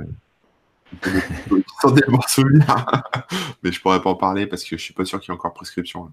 [0.90, 2.66] qui étaient des- qui sont des bons souvenirs.
[3.62, 5.38] Mais je pourrais pas en parler parce que je suis pas sûr qu'il y ait
[5.38, 6.04] encore prescription.
[6.06, 6.10] là.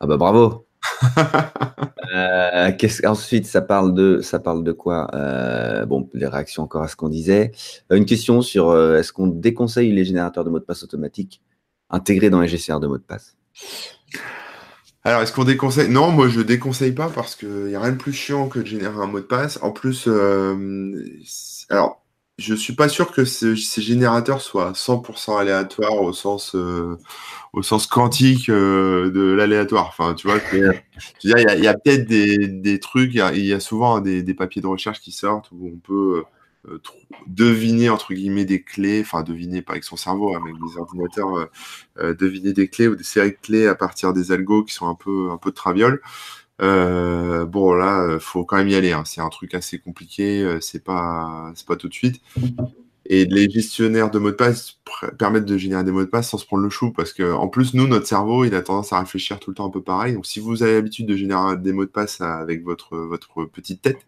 [0.00, 0.66] Ah bah bravo.
[2.14, 2.70] Euh,
[3.06, 6.96] ensuite, ça parle de, ça parle de quoi Euh, Bon, les réactions encore à ce
[6.96, 7.52] qu'on disait.
[7.90, 11.40] Euh, Une question sur euh, est-ce qu'on déconseille les générateurs de mots de passe automatiques
[11.88, 13.36] intégrés dans les GCR de mots de passe?
[15.04, 15.88] Alors, est-ce qu'on déconseille?
[15.88, 18.66] Non, moi je déconseille pas parce qu'il n'y a rien de plus chiant que de
[18.66, 19.58] générer un mot de passe.
[19.62, 20.06] En plus,
[21.70, 22.01] alors,
[22.38, 26.96] je suis pas sûr que ce- ces générateurs soient 100% aléatoires au sens, euh,
[27.52, 29.86] au sens quantique euh, de l'aléatoire.
[29.88, 30.38] Enfin, tu vois,
[31.24, 31.30] il
[31.62, 34.34] y a, peut-être des, des trucs, il y a, il y a souvent des, des
[34.34, 36.24] papiers de recherche qui sortent où on peut
[36.68, 36.78] euh,
[37.26, 40.78] deviner, entre guillemets, des clés, enfin, deviner pas avec son cerveau, hein, mais avec des
[40.78, 41.48] ordinateurs,
[42.18, 44.94] deviner des clés ou des séries de clés à partir des algos qui sont un
[44.94, 46.00] peu, un peu de traviole.
[46.62, 48.92] Euh, bon, là, euh, faut quand même y aller.
[48.92, 49.02] hein.
[49.04, 50.42] C'est un truc assez compliqué.
[50.42, 52.20] euh, C'est pas, c'est pas tout de suite.
[53.06, 54.78] Et les gestionnaires de mots de passe
[55.18, 57.48] permettent de générer des mots de passe sans se prendre le chou, parce que en
[57.48, 60.14] plus, nous, notre cerveau, il a tendance à réfléchir tout le temps un peu pareil.
[60.14, 63.82] Donc, si vous avez l'habitude de générer des mots de passe avec votre, votre petite
[63.82, 63.98] tête,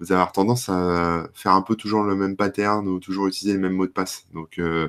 [0.00, 3.54] vous allez avoir tendance à faire un peu toujours le même pattern ou toujours utiliser
[3.56, 4.26] les mêmes mots de passe.
[4.34, 4.88] Donc, euh,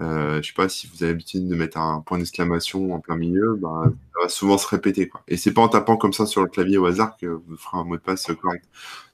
[0.00, 3.16] euh, je sais pas si vous avez l'habitude de mettre un point d'exclamation en plein
[3.16, 3.82] milieu, bah,
[4.14, 5.10] ça va souvent se répéter.
[5.26, 7.78] Et c'est pas en tapant comme ça sur le clavier au hasard que vous ferez
[7.78, 8.64] un mot de passe correct.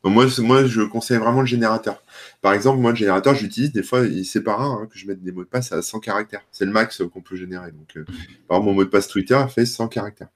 [0.02, 2.02] Donc moi, moi, je conseille vraiment le générateur.
[2.42, 5.22] Par exemple, moi, le générateur, j'utilise des fois, il- c'est pas rare que je mette
[5.22, 6.42] des mots de passe à 100 caractères.
[6.52, 7.72] C'est le max qu'on peut générer.
[7.72, 8.04] Donc, euh,
[8.48, 10.28] par exemple, mon mot de passe Twitter fait 100 caractères.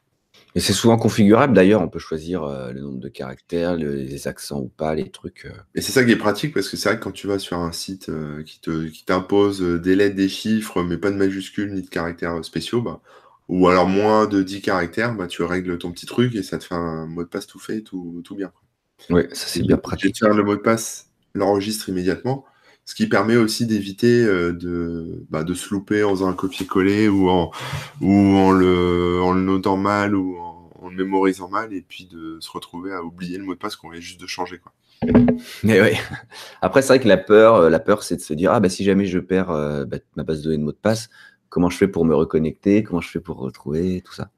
[0.54, 4.28] Et c'est souvent configurable d'ailleurs, on peut choisir euh, le nombre de caractères, le- les
[4.28, 5.44] accents ou pas, les trucs.
[5.46, 5.52] euh.
[5.74, 7.58] Et c'est ça qui est pratique parce que c'est vrai que quand tu vas sur
[7.58, 11.16] un site euh, qui te qui t'impose euh, des lettres, des chiffres, mais pas de
[11.16, 13.00] majuscules ni de caractères euh, spéciaux, bah,
[13.48, 16.64] ou alors moins de 10 caractères, bah, tu règles ton petit truc et ça te
[16.64, 18.52] fait un mot de passe tout fait, tout, tout bien.
[19.11, 20.14] Oui, ça c'est bien pratique.
[20.14, 22.44] Gestionnaire le mot de passe l'enregistre immédiatement,
[22.88, 27.07] ce qui permet aussi d'éviter euh, de, bah, de se louper en faisant un copier-coller
[27.07, 27.51] ou en,
[28.01, 32.07] ou en, le, en le notant mal ou en, en le mémorisant mal et puis
[32.07, 34.57] de se retrouver à oublier le mot de passe qu'on vient juste de changer.
[34.59, 34.72] Quoi.
[35.62, 35.98] Mais ouais.
[36.62, 38.70] Après, c'est vrai que la peur, euh, la peur, c'est de se dire ah bah
[38.70, 41.11] si jamais je perds euh, bah, ma base de données de mot de passe,
[41.51, 44.31] comment je fais pour me reconnecter, comment je fais pour retrouver tout ça.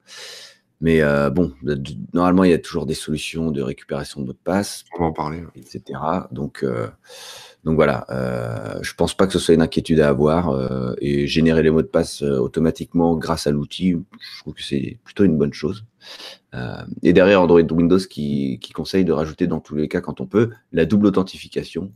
[0.81, 1.79] Mais euh, bon, de-
[2.13, 5.05] normalement, il y a toujours des solutions de récupération de mot de passe, On va
[5.05, 5.41] en parler.
[5.55, 5.81] etc.
[6.31, 6.87] Donc, euh,
[7.63, 11.27] donc voilà, euh, je pense pas que ce soit une inquiétude à avoir euh, et
[11.27, 15.25] générer les mots de passe euh, automatiquement grâce à l'outil, je trouve que c'est plutôt
[15.25, 15.85] une bonne chose.
[16.55, 20.21] Euh, et derrière Android Windows qui, qui conseille de rajouter dans tous les cas quand
[20.21, 21.91] on peut la double authentification.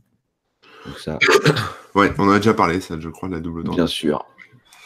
[0.86, 1.18] Donc ça,
[1.96, 3.74] Ouais, on en a déjà parlé, ça, je crois, de la double dent.
[3.74, 4.24] bien sûr,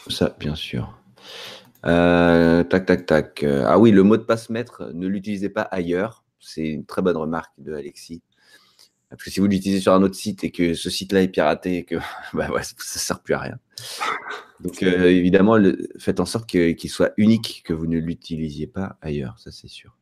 [0.07, 0.97] ça bien sûr.
[1.83, 3.43] Tac tac tac.
[3.43, 6.23] Ah oui, le mot de passe maître, ne l'utilisez pas ailleurs.
[6.39, 8.23] C'est une très bonne remarque de Alexis.
[9.11, 11.77] Parce que si vous l'utilisez sur un autre site et que ce site-là est piraté
[11.77, 11.95] et que
[12.33, 13.57] bah ouais, ça ne sert plus à rien.
[14.61, 18.97] Donc euh, évidemment, le- faites en sorte qu'il soit unique, que vous ne l'utilisiez pas
[19.01, 19.95] ailleurs, ça c'est sûr.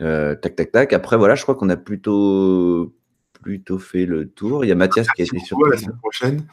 [0.00, 0.92] Euh, tac tac tac.
[0.92, 2.94] Après voilà, je crois qu'on a plutôt
[3.42, 4.64] plutôt fait le tour.
[4.64, 5.58] Il y a Mathias qui a été Merci sur.
[5.66, 6.46] la semaine prochaine.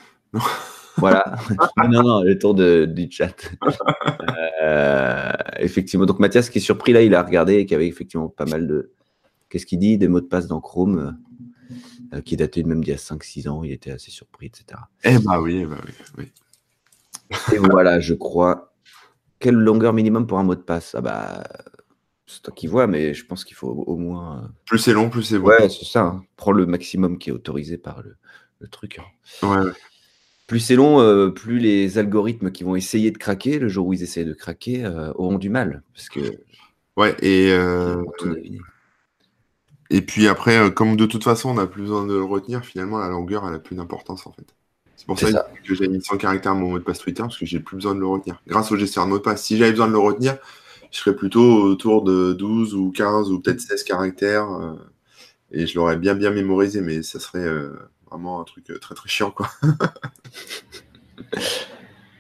[0.97, 1.35] Voilà.
[1.89, 3.35] non, non, le tour de, du chat.
[4.61, 6.05] Euh, effectivement.
[6.05, 8.67] Donc, Mathias qui est surpris, là, il a regardé et qui avait effectivement pas mal
[8.67, 8.91] de.
[9.49, 9.97] Qu'est-ce qu'il dit?
[9.97, 11.17] Des mots de passe dans Chrome
[12.13, 13.63] euh, qui dataient même d'il y a 5-6 ans.
[13.63, 14.79] Il était assez surpris, etc.
[15.03, 16.31] Eh bah oui, eh bah oui, oui.
[17.53, 18.73] Et voilà, je crois.
[19.39, 20.95] Quelle longueur minimum pour un mot de passe?
[20.95, 21.43] Ah, bah.
[22.25, 24.43] C'est toi qui vois, mais je pense qu'il faut au moins.
[24.43, 25.47] euh, Plus c'est long, plus c'est bon.
[25.47, 26.01] Ouais, c'est ça.
[26.03, 26.25] hein.
[26.35, 28.17] Prends le maximum qui est autorisé par le,
[28.59, 28.99] le truc.
[28.99, 29.47] hein.
[29.47, 29.71] Ouais, ouais.
[30.47, 33.93] Plus c'est long, euh, plus les algorithmes qui vont essayer de craquer, le jour où
[33.93, 35.83] ils essayent de craquer, euh, auront du mal.
[35.93, 36.19] Parce que
[36.97, 38.35] Ouais, et, euh, tout.
[39.89, 42.63] Et puis après, euh, comme de toute façon, on n'a plus besoin de le retenir,
[42.63, 44.55] finalement, la longueur, elle a plus d'importance en fait.
[44.95, 45.47] C'est pour ça, ça.
[45.63, 47.75] que j'ai mis 100 caractères à mon mot de passe Twitter, parce que j'ai plus
[47.75, 48.41] besoin de le retenir.
[48.47, 49.43] Grâce au gestionnaire de mot de passe.
[49.43, 50.37] Si j'avais besoin de le retenir,
[50.91, 54.73] je serais plutôt autour de 12 ou 15 ou peut-être 16 caractères, euh,
[55.51, 57.73] et je l'aurais bien bien mémorisé, mais ça serait euh,
[58.09, 59.49] vraiment un truc euh, très très chiant, quoi.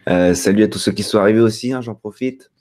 [0.35, 2.51] Salut à tous ceux qui sont arrivés aussi, hein, j'en profite.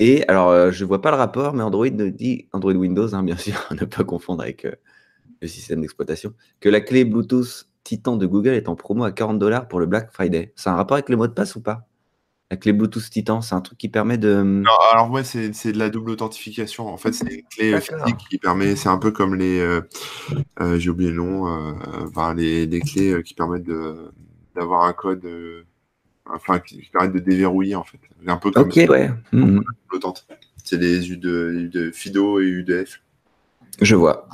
[0.00, 3.22] Et alors, euh, je vois pas le rapport, mais Android nous dit, Android Windows, hein,
[3.22, 4.72] bien sûr, ne pas confondre avec euh,
[5.40, 9.38] le système d'exploitation, que la clé Bluetooth Titan de Google est en promo à 40
[9.38, 10.52] dollars pour le Black Friday.
[10.56, 11.86] C'est un rapport avec le mot de passe ou pas?
[12.50, 14.42] La clé Bluetooth Titan, c'est un truc qui permet de.
[14.42, 16.86] Non, alors ouais, c'est de la double authentification.
[16.86, 19.80] En fait, c'est une clé euh, physique qui permet, c'est un peu comme les, euh,
[20.60, 21.72] euh, j'ai oublié le nom, euh,
[22.06, 23.66] enfin, les, les clés euh, qui permettent
[24.54, 25.64] d'avoir un code, euh,
[26.26, 27.98] enfin, qui, permettent de déverrouiller en fait.
[28.26, 29.10] Un peu comme Ok, ouais.
[29.88, 30.26] Flottante.
[30.64, 33.00] C'est les U de, de Fido et U de F.
[33.82, 34.28] Je vois.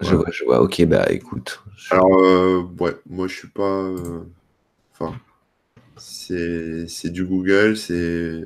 [0.00, 0.16] Je Ouais.
[0.16, 0.62] vois, je vois.
[0.62, 1.62] Ok, bah écoute.
[1.76, 3.62] je- Alors, euh, ouais, moi je suis pas.
[3.82, 4.20] euh,
[4.98, 5.18] Enfin,
[5.96, 8.44] c'est c'est du Google, c'est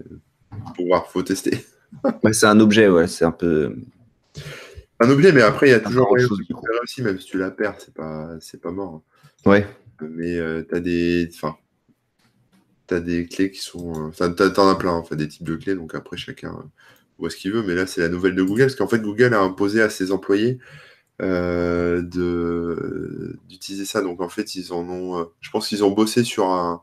[0.77, 1.65] pour voir, faut tester.
[2.25, 3.07] Ouais, c'est un objet, ouais.
[3.07, 3.77] C'est un peu.
[4.99, 6.41] Un objet, mais après il y a toujours autre chose,
[6.83, 7.95] aussi, même si tu la perds, c'est
[8.61, 9.03] pas, mort.
[9.47, 9.65] Ouais.
[10.01, 11.57] Mais euh, t'as des, enfin,
[12.87, 15.57] t'as des clés qui sont, euh, enfin, t'as- t'en as plein, en des types de
[15.57, 15.75] clés.
[15.75, 16.63] Donc après chacun euh,
[17.19, 17.63] voit ce qu'il veut.
[17.63, 20.13] Mais là c'est la nouvelle de Google, parce qu'en fait Google a imposé à ses
[20.13, 20.59] employés
[21.23, 22.03] euh,
[23.49, 24.03] d'utiliser ça.
[24.03, 26.83] Donc en fait ils en ont, je pense qu'ils ont bossé sur un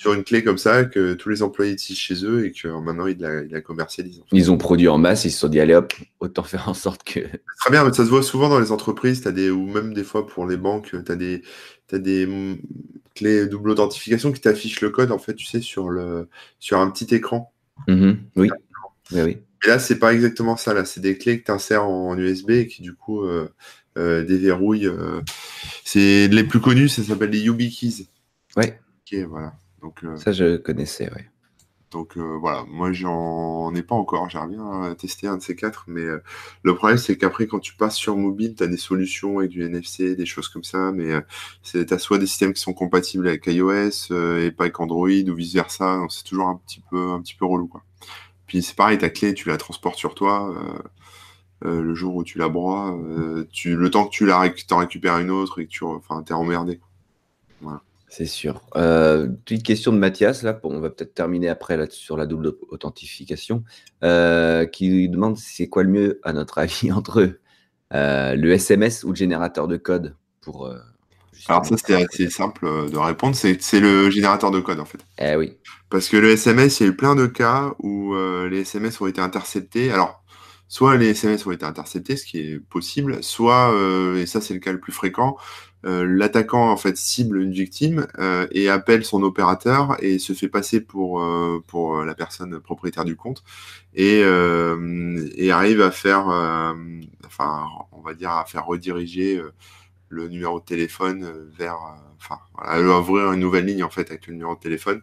[0.00, 2.80] sur une clé comme ça que tous les employés utilisent chez eux et que euh,
[2.80, 4.20] maintenant ils la, ils la commercialisent.
[4.20, 4.34] en fait.
[4.34, 7.02] Ils ont produit en masse, ils se sont dit, allez hop, autant faire en sorte
[7.04, 7.20] que.
[7.20, 10.26] Très bien, mais ça se voit souvent dans les entreprises, des, ou même des fois
[10.26, 11.42] pour les banques, tu as des,
[11.92, 12.56] des mm,
[13.14, 16.28] clés double authentification qui t'affichent le code, en fait, tu sais, sur, le,
[16.60, 17.52] sur un petit écran.
[17.86, 18.20] Mhm.
[18.36, 18.50] Oui.
[19.12, 19.36] Oui, oui.
[19.66, 22.52] Et là, c'est pas exactement ça, là, c'est des clés que tu insères en USB
[22.52, 23.50] et qui, du coup, euh,
[23.98, 24.86] euh, déverrouillent.
[24.86, 25.20] euh,
[25.84, 28.06] c'est les plus connus, ça s'appelle les YubiKeys.
[28.56, 28.80] Ouais.
[29.04, 29.52] Ok, voilà.
[29.82, 31.30] Donc, euh, Ça, je connaissais, ouais.
[31.90, 35.84] Donc euh, voilà, moi j'en ai pas encore, j'aimerais bien tester un de ces quatre,
[35.88, 36.22] mais euh,
[36.62, 39.64] le problème c'est qu'après quand tu passes sur mobile, tu as des solutions avec du
[39.64, 41.20] NFC, des choses comme ça, mais euh,
[41.64, 45.08] c'est tu as soit des systèmes qui sont compatibles avec iOS et pas avec Android
[45.08, 47.82] ou vice versa, donc c'est toujours un petit peu un petit peu relou quoi.
[48.46, 50.54] Puis c'est pareil, ta clé, tu la transportes sur toi.
[51.62, 52.98] le jour où tu la broies,
[53.52, 56.22] tu, le temps que tu la réc- t'en récupères une autre et que tu, enfin,
[56.22, 56.80] t'es emmerdé.
[58.12, 58.60] C'est sûr.
[58.76, 62.26] Euh, petite question de Mathias, là, pour- on va peut-être terminer après là, sur la
[62.26, 63.62] double authentification,
[64.02, 67.38] euh, qui demande c'est quoi le mieux, à notre avis, entre
[67.94, 70.66] euh, le SMS ou le générateur de code pour.
[70.66, 70.78] euh,
[71.46, 74.98] Alors ça c'était assez simple de répondre, c'est c'est le générateur de code en fait.
[75.18, 75.56] Eh oui.
[75.88, 78.14] Parce que le SMS, il y a eu plein de cas où
[78.50, 79.92] les SMS ont été interceptés.
[79.92, 80.19] Alors,
[80.70, 84.54] soit les SMS ont été interceptés, ce qui est possible, soit, euh, et ça c'est
[84.54, 85.36] le cas le plus fréquent,
[85.86, 90.48] euh, l'attaquant en fait cible une victime euh, et appelle son opérateur et se fait
[90.48, 93.44] passer pour euh, pour la personne propriétaire du compte
[93.94, 96.74] et euh, et arrive à faire, euh,
[97.26, 99.52] enfin, on va dire à faire rediriger euh,
[100.08, 104.10] le numéro de téléphone euh, vers, euh, enfin, voilà, ouvrir une nouvelle ligne en fait
[104.10, 105.02] avec le numéro de téléphone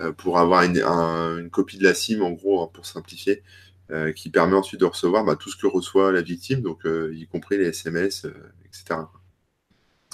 [0.00, 3.42] euh, pour avoir une, un- une copie de la SIM, en gros, hein, pour simplifier,
[3.90, 7.12] euh, qui permet ensuite de recevoir bah, tout ce que reçoit la victime, donc euh,
[7.14, 8.32] y compris les SMS, euh,
[8.64, 9.00] etc.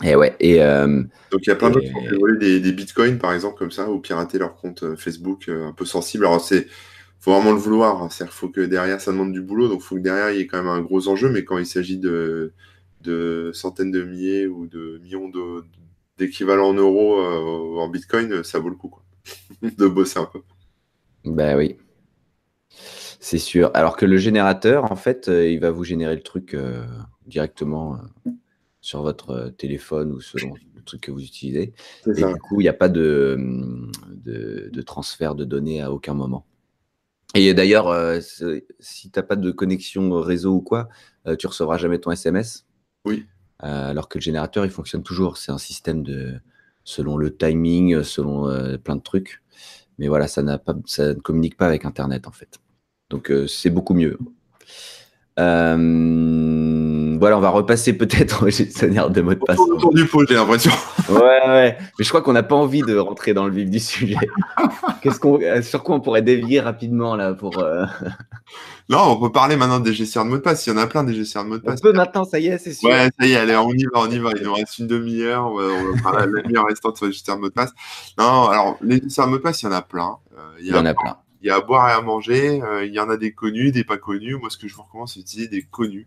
[0.02, 0.34] Et ouais.
[0.40, 3.18] Et euh, Donc il y a plein d'autres qui ont fait voler des, des bitcoins,
[3.18, 6.26] par exemple, comme ça, ou pirater leur compte euh, Facebook euh, un peu sensible.
[6.26, 6.66] Alors c'est
[7.20, 8.08] faut vraiment le vouloir, hein.
[8.10, 10.48] c'est-à-dire faut que derrière ça demande du boulot, donc faut que derrière il y ait
[10.48, 12.52] quand même un gros enjeu, mais quand il s'agit de,
[13.00, 15.30] de centaines de milliers ou de millions
[16.18, 19.04] d'équivalents en euros euh, en bitcoin, ça vaut le coup quoi.
[19.62, 20.40] de bosser un peu.
[21.24, 21.76] bah oui.
[23.22, 23.70] C'est sûr.
[23.72, 26.84] Alors que le générateur, en fait, euh, il va vous générer le truc euh,
[27.24, 28.30] directement euh,
[28.80, 31.72] sur votre téléphone ou selon le truc que vous utilisez.
[32.04, 33.38] Et du coup, il n'y a pas de,
[34.08, 36.46] de, de transfert de données à aucun moment.
[37.36, 38.18] Et d'ailleurs, euh,
[38.80, 40.88] si tu n'as pas de connexion réseau ou quoi,
[41.38, 42.66] tu recevras jamais ton SMS.
[43.04, 43.24] Oui.
[43.60, 45.36] Alors que le générateur, il fonctionne toujours.
[45.36, 46.40] C'est un système de
[46.82, 49.42] selon le timing, selon plein de trucs.
[49.98, 52.58] Mais voilà, ça, n'a pas, ça ne communique pas avec Internet en fait.
[53.12, 54.18] Donc euh, c'est beaucoup mieux.
[55.38, 59.58] Euh, voilà, on va repasser peut-être au gestionnaire de mots de passe.
[59.58, 60.72] Autour, du pot, j'ai l'impression.
[61.08, 61.76] Ouais, ouais.
[61.98, 64.16] Mais je crois qu'on n'a pas envie de rentrer dans le vif du sujet.
[65.02, 67.58] Qu'est-ce qu'on, euh, sur quoi on pourrait dévier rapidement là pour.
[67.58, 67.84] euh,
[68.88, 70.66] Non, on peut parler maintenant des gestionnaires de mots de passe.
[70.66, 71.80] Il y en a plein des gestionnaires de mots de On passe.
[71.80, 72.88] peut maintenant, ça y est, c'est sûr.
[72.90, 74.30] Ouais, ça y est, allez, on y va, on y va.
[74.36, 75.46] Il nous reste une demi-heure.
[75.46, 77.70] On va, on parler la demi-heure restante sur les gestionnaires de mots de passe.
[78.18, 80.16] Non, alors, les gestionnaires de mots de passe, il y en a plein.
[80.60, 81.16] Il y en a plein.
[81.42, 82.62] Il y a à boire et à manger.
[82.62, 84.36] euh, il y en a des connus, des pas connus.
[84.36, 86.06] Moi, ce que je vous recommande, c'est d'utiliser des connus.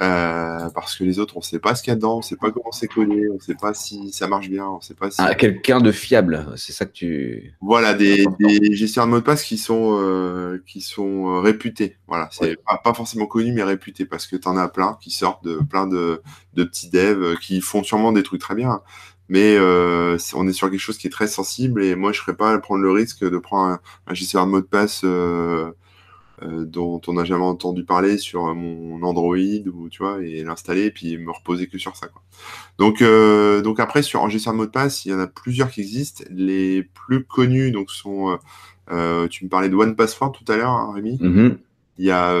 [0.00, 2.36] Euh, parce que les autres, on sait pas ce qu'il y a dedans, on sait
[2.36, 5.16] pas comment c'est connu, on sait pas si ça marche bien, on sait pas si.
[5.20, 7.54] Ah, quelqu'un de fiable, c'est ça que tu.
[7.60, 11.96] Voilà, des, des gestionnaires de mots de passe qui sont, euh, qui sont réputés.
[12.06, 12.56] Voilà, c'est Ouais.
[12.66, 15.56] pas, pas forcément connu, mais réputés parce que tu en as plein qui sortent de
[15.58, 16.22] plein de,
[16.54, 18.82] de petits devs qui font sûrement des trucs très bien.
[19.28, 22.34] Mais euh, on est sur quelque chose qui est très sensible et moi je serais
[22.36, 25.70] pas à prendre le risque de prendre un, un gestionnaire de mots de passe euh,
[26.42, 30.86] euh, dont on n'a jamais entendu parler sur mon Android ou tu vois et l'installer
[30.86, 32.22] et puis me reposer que sur ça quoi.
[32.78, 33.02] Donc
[33.62, 35.80] donc après sur en gestion de mots de passe, il y en a plusieurs qui
[35.82, 36.24] existent.
[36.30, 38.38] Les plus connus donc sont
[39.30, 41.18] tu me parlais de One Password tout à l'heure hein, Rémi.
[41.20, 41.58] Mhm.
[41.98, 42.32] Il y a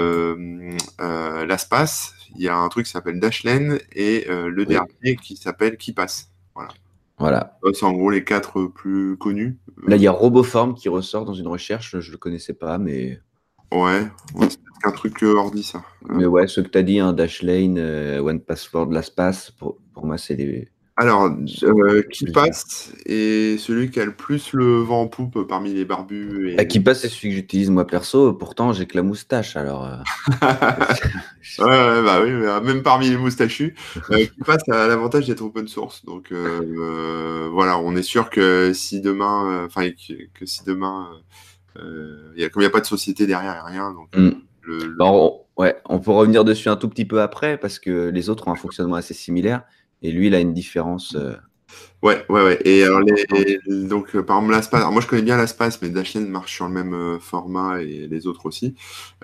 [1.44, 4.66] LastPass, il y a un truc qui s'appelle Dashlane et le Oui.
[4.66, 6.30] dernier qui s'appelle KeePass.
[7.18, 7.58] Voilà.
[7.72, 9.58] C'est en gros les quatre plus connus.
[9.86, 11.96] Là, il y a Roboform qui ressort dans une recherche.
[11.98, 13.20] Je ne le connaissais pas, mais.
[13.72, 14.06] Ouais,
[14.48, 15.82] c'est un truc ordi, ça.
[16.08, 20.16] Mais ouais, ce que tu as dit, hein, Dashlane, One Password, LastPass, pour, pour moi,
[20.16, 21.30] c'est les, alors,
[21.62, 25.84] euh, qui passe est celui qui a le plus le vent en poupe parmi les
[25.84, 26.50] barbus.
[26.50, 26.56] Et...
[26.56, 28.32] Bah, qui passe, c'est celui que j'utilise moi perso.
[28.32, 29.54] Pourtant, j'ai que la moustache.
[29.54, 29.84] Alors.
[29.84, 29.96] Euh.
[31.60, 33.76] ouais, bah oui, euh, même parmi les moustachus,
[34.10, 36.04] qui passe a l'avantage d'être open source.
[36.04, 39.88] Donc voilà, on est sûr que si demain, enfin
[40.34, 41.10] que, si demain,
[42.36, 43.92] y a, comme il n'y a pas de société derrière, rien.
[43.92, 44.16] Donc.
[44.16, 44.32] Mm.
[45.58, 48.52] ouais, on peut revenir dessus un tout petit peu après parce que les autres ont
[48.52, 49.62] un fonctionnement assez similaire.
[50.02, 51.14] Et lui, il a une différence.
[51.16, 51.34] Euh,
[52.02, 52.58] ouais, ouais, ouais.
[52.64, 53.58] Et alors, les,
[53.88, 56.72] donc, euh, par exemple, l'ASPAS, moi je connais bien l'ASPAS, mais Dashlane marche sur le
[56.74, 58.74] même euh, format et les autres aussi.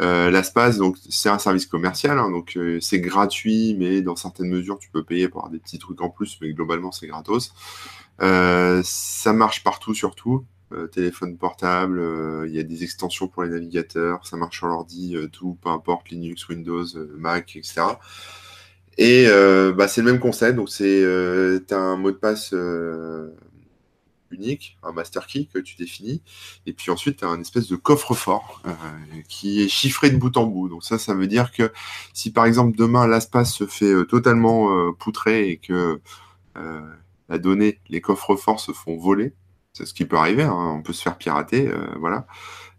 [0.00, 4.78] Euh, L'ASPAS, donc, c'est un service commercial, hein, donc c'est gratuit, mais dans certaines mesures,
[4.78, 7.54] tu peux payer pour avoir des petits trucs en plus, mais globalement, c'est gratos.
[8.18, 10.44] ça marche partout, surtout.
[10.92, 12.02] téléphone portable,
[12.48, 16.10] il y a des extensions pour les navigateurs, ça marche sur l'ordi, tout, peu importe,
[16.10, 17.82] Linux, Windows, Mac, etc.
[18.98, 20.56] Et euh, bah, c'est le même concept.
[20.56, 23.30] Donc, c'est euh, un mot de passe euh,
[24.30, 26.22] unique, un master key que tu définis.
[26.66, 28.62] Et puis ensuite, tu as un espèce de coffre-fort
[29.28, 30.68] qui est chiffré de bout en bout.
[30.68, 31.72] Donc, ça, ça veut dire que
[32.12, 36.00] si par exemple demain l'espace se fait totalement poutrer et que
[36.56, 39.34] la donnée, les coffres-forts se font voler,
[39.72, 42.26] c'est ce qui peut arriver, hein, on peut se faire pirater, voilà.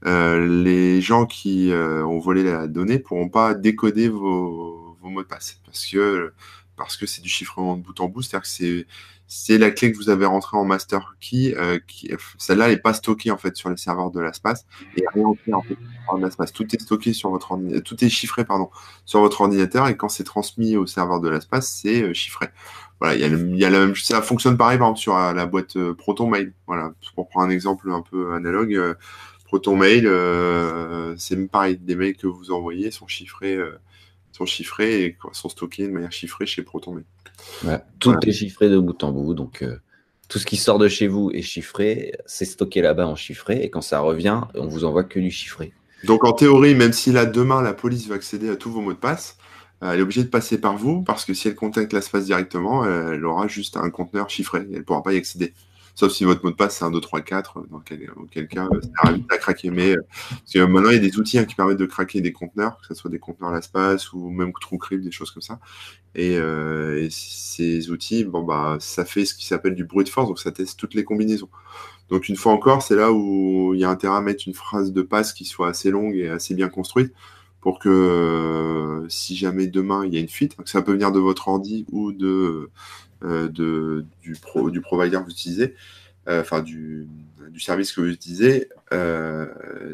[0.04, 5.86] les gens qui ont volé la donnée pourront pas décoder vos mot de passe parce
[5.86, 6.34] que
[6.76, 8.88] parce que c'est du chiffrement de bout en bout, c'est-à-dire que c'est
[9.28, 12.94] c'est la clé que vous avez rentrée en master key, euh, qui, celle-là n'est pas
[12.94, 14.65] stockée en fait sur les serveurs de l'espace
[14.98, 16.54] et rien en fait en l'espace.
[16.54, 18.70] Tout est stocké sur votre ordinateur, tout est chiffré pardon
[19.06, 22.48] sur votre ordinateur et quand c'est transmis au serveur de l'espace, c'est euh, chiffré.
[23.02, 26.30] Voilà, il y, la même, ça fonctionne pareil par exemple sur la, boîte euh, Proton
[26.30, 26.54] Mail.
[26.68, 28.94] Voilà, pour prendre un exemple un peu analogue, euh,
[29.46, 30.04] Proton Mail,
[31.18, 33.58] c'est pareil, des mails que vous envoyez sont chiffrés
[34.36, 37.06] sont chiffrés et sont stockés de manière chiffrée chez ProtonMail.
[38.00, 39.78] tout est chiffré de bout en bout, donc euh,
[40.28, 43.69] tout ce qui sort de chez vous est chiffré, c'est stocké là-bas en chiffré, et
[43.69, 45.71] quand ça revient, on vous envoie que du chiffré.
[46.04, 48.91] Donc en théorie, même si là demain la police va accéder à tous vos mots
[48.91, 49.38] de passe,
[49.84, 52.86] euh, elle est obligée de passer par vous parce que si elle contacte l'espace directement,
[52.86, 55.54] elle aura juste un conteneur chiffré, elle ne pourra pas y accéder.
[55.96, 58.66] Sauf si votre mot de passe c'est un 2, 3, 4, dans quel, auquel cas
[58.66, 59.72] euh, ça vite à craquer.
[59.72, 62.20] Mais euh, parce que maintenant il y a des outils hein, qui permettent de craquer
[62.20, 65.60] des conteneurs, que ce soit des conteneurs l'espace ou même TrueCrypt, des choses comme ça.
[66.14, 70.40] Et, euh, ces outils, bon bah ça fait ce qui s'appelle du brute force, donc
[70.40, 71.50] ça teste toutes les combinaisons.
[72.10, 74.92] Donc une fois encore, c'est là où il y a intérêt à mettre une phrase
[74.92, 77.14] de passe qui soit assez longue et assez bien construite
[77.62, 81.20] pour que si jamais demain il y a une fuite, que ça peut venir de
[81.20, 82.72] votre ordi ou de euh,
[83.21, 85.75] de, du, pro, du provider vous utilisez,
[86.28, 87.08] euh, enfin du,
[87.49, 89.47] du, service que vous utilisez, euh,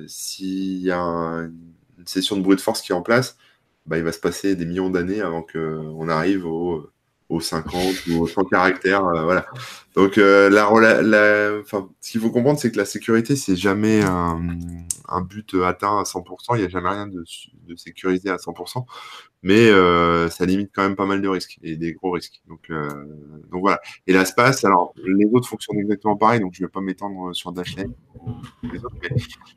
[0.08, 3.38] s'il y a une session de brute force qui est en place,
[3.86, 6.90] bah, il va se passer des millions d'années avant qu'on arrive au,
[7.30, 9.04] aux 50 ou aux 100 caractères.
[9.04, 9.46] voilà.
[9.96, 11.52] Donc, la, la,
[12.02, 14.42] ce qu'il faut comprendre, c'est que la sécurité, c'est jamais un,
[15.10, 16.56] un, but atteint à 100%.
[16.56, 17.24] Il n'y a jamais rien de,
[17.68, 18.86] de sécurisé à 100%
[19.44, 22.42] mais euh, ça limite quand même pas mal de risques et des gros risques.
[22.48, 22.90] Donc, euh,
[23.52, 23.80] donc voilà.
[24.08, 27.52] Et l'espace, alors les autres fonctionnent exactement pareil, donc je ne vais pas m'étendre sur
[27.52, 27.94] Dashlane.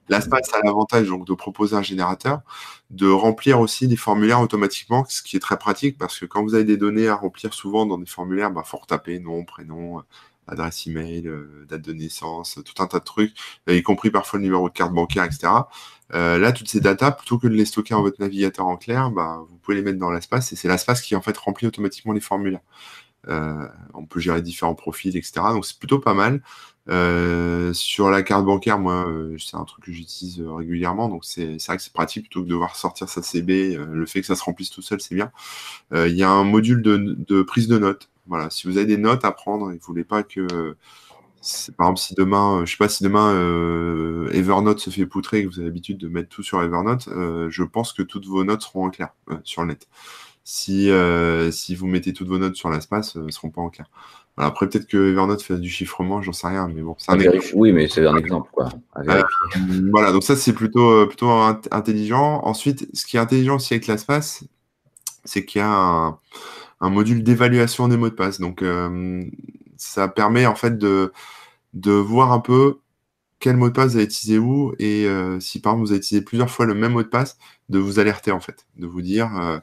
[0.09, 2.41] L'espace a l'avantage donc de proposer un générateur,
[2.91, 6.55] de remplir aussi des formulaires automatiquement, ce qui est très pratique parce que quand vous
[6.55, 10.03] avez des données à remplir souvent dans des formulaires, bah, faut retaper nom, prénom,
[10.47, 13.35] adresse email, euh, date de naissance, tout un tas de trucs,
[13.69, 15.49] y compris parfois le numéro de carte bancaire, etc.
[16.15, 19.11] Euh, là, toutes ces datas, plutôt que de les stocker dans votre navigateur en clair,
[19.11, 22.13] bah, vous pouvez les mettre dans l'espace et c'est l'espace qui en fait remplit automatiquement
[22.13, 22.61] les formulaires.
[23.29, 25.33] Euh, on peut gérer différents profils, etc.
[25.51, 26.43] Donc c'est plutôt pas mal.
[26.91, 31.77] Euh, sur la carte bancaire, moi, c'est un truc que j'utilise régulièrement, donc c'est vrai
[31.79, 33.77] que c'est pratique plutôt que de devoir sortir sa CB.
[33.77, 35.33] le fait que ça se remplisse tout seul, c'est bien.
[35.95, 38.11] Il y a un module de, prise de notes.
[38.27, 40.77] Voilà, si vous avez des notes à prendre et vous voulez pas que
[41.77, 45.39] par exemple, si demain, euh, je sais pas si demain euh, Evernote se fait poutrer
[45.39, 48.27] et que vous avez l'habitude de mettre tout sur Evernote, euh, je pense que toutes
[48.27, 49.09] vos notes seront en clair
[49.43, 49.87] sur le net.
[50.45, 50.91] Si,
[51.53, 53.87] si vous mettez toutes vos notes sur l'espace, elles ne seront pas en clair.
[54.37, 57.47] après, peut-être que Evernote fait du chiffrement, j'en sais rien, mais bon, c'est un exemple.
[57.55, 58.69] Oui, mais c'est un exemple, quoi.
[59.91, 62.43] voilà, donc ça, c'est plutôt, plutôt intelligent.
[62.45, 64.45] Ensuite, ce qui est intelligent aussi avec l'espace,
[65.25, 66.19] c'est qu'il y a un,
[66.83, 68.39] un module d'évaluation des mots de passe.
[68.39, 68.63] Donc,
[69.77, 71.13] ça permet en fait de,
[71.75, 72.79] de voir un peu
[73.45, 75.99] quel mot de passe vous avez utilisé où et euh, si par exemple vous avez
[75.99, 77.37] utilisé plusieurs fois le même mot de passe,
[77.69, 79.59] de vous alerter en fait, de vous dire euh,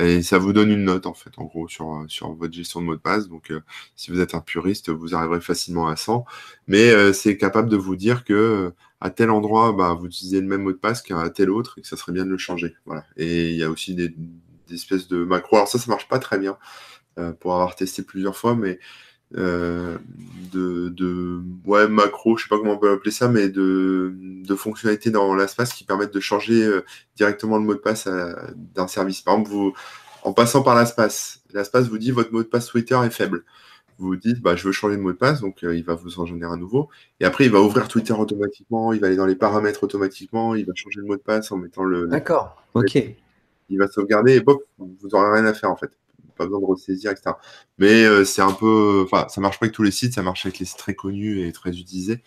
[0.00, 2.86] Et ça vous donne une note, en fait, en gros, sur, sur votre gestion de
[2.86, 3.28] mot de passe.
[3.28, 3.52] Donc,
[3.94, 6.24] si vous êtes un puriste, vous arriverez facilement à 100.
[6.66, 10.62] Mais c'est capable de vous dire que à tel endroit, bah, vous utilisez le même
[10.62, 12.74] mot de passe qu'à tel autre et que ça serait bien de le changer.
[12.86, 13.04] Voilà.
[13.16, 14.14] Et il y a aussi des,
[14.72, 15.56] espèces de macros.
[15.56, 16.56] Alors ça, ça marche pas très bien
[17.40, 18.78] pour avoir testé plusieurs fois, mais
[19.36, 19.98] euh,
[20.52, 24.54] de, de, ouais, macro, je sais pas comment on peut appeler ça, mais de, de
[24.54, 26.84] fonctionnalités dans l'espace qui permettent de changer euh,
[27.16, 28.08] directement le mot de passe
[28.74, 29.20] d'un service.
[29.20, 29.72] Par exemple, vous,
[30.24, 33.44] en passant par l'espace, l'espace vous dit votre mot de passe Twitter est faible.
[33.98, 35.94] Vous vous dites, bah, je veux changer de mot de passe, donc euh, il va
[35.94, 36.88] vous en générer un nouveau.
[37.20, 40.64] Et après, il va ouvrir Twitter automatiquement, il va aller dans les paramètres automatiquement, il
[40.64, 42.06] va changer le mot de passe en mettant le.
[42.06, 42.96] D'accord, ok.
[43.68, 45.90] Il va sauvegarder et pop, vous n'aurez rien à faire en fait
[46.40, 47.32] pas besoin de ressaisir, etc.
[47.78, 50.46] Mais euh, c'est un peu, enfin, ça marche pas avec tous les sites, ça marche
[50.46, 52.22] avec les sites très connus et très utilisés,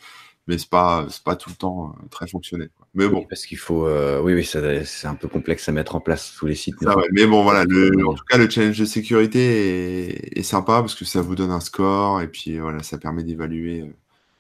[0.48, 2.70] mais c'est pas, c'est pas tout le temps euh, très fonctionnel.
[2.94, 3.26] Mais bon.
[3.28, 6.46] parce qu'il faut, euh, oui, oui, c'est un peu complexe à mettre en place tous
[6.46, 6.76] les sites.
[7.12, 11.22] Mais, bon, voilà, en tout cas, le challenge de sécurité est, sympa parce que ça
[11.22, 13.86] vous donne un score et puis voilà, ça permet d'évaluer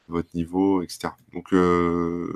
[0.10, 1.10] votre niveau, etc.
[1.34, 2.30] Donc, euh,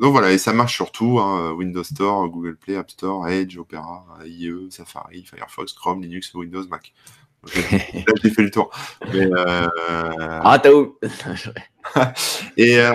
[0.00, 4.04] donc voilà, et ça marche surtout hein, Windows Store, Google Play, App Store, Edge, Opera,
[4.26, 6.92] IE, Safari, Firefox, Chrome, Linux, Windows, Mac.
[7.44, 8.70] là, j'ai fait le tour.
[9.12, 9.66] Mais, euh...
[9.88, 10.96] Ah, t'as où?
[12.56, 12.92] Et euh,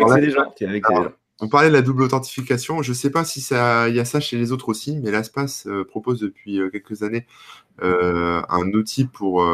[1.40, 2.82] on parlait de la double authentification.
[2.82, 5.68] Je ne sais pas si il y a ça chez les autres aussi, mais l'Aspace
[5.68, 7.26] euh, propose depuis quelques années
[7.82, 9.46] un outil pour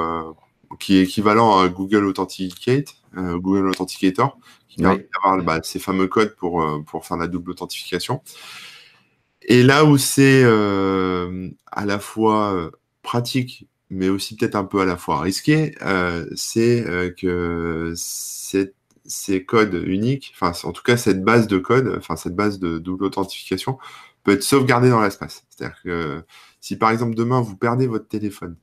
[0.79, 4.37] qui est équivalent à Google Authenticate, Google Authenticator,
[4.73, 8.21] qui permet d'avoir bah, ces fameux codes pour, euh, pour faire la double authentification.
[9.43, 14.81] Et là où c'est euh, à la fois euh, pratique, mais aussi peut-être un peu
[14.81, 15.75] à la fois risqué,
[16.35, 22.35] c'est que ces codes uniques, enfin en tout cas cette base de code, enfin cette
[22.35, 23.77] base de double authentification,
[24.23, 25.45] peut être sauvegardée dans l'espace.
[25.49, 26.23] C'est-à-dire que
[26.59, 28.55] si par exemple demain vous perdez votre téléphone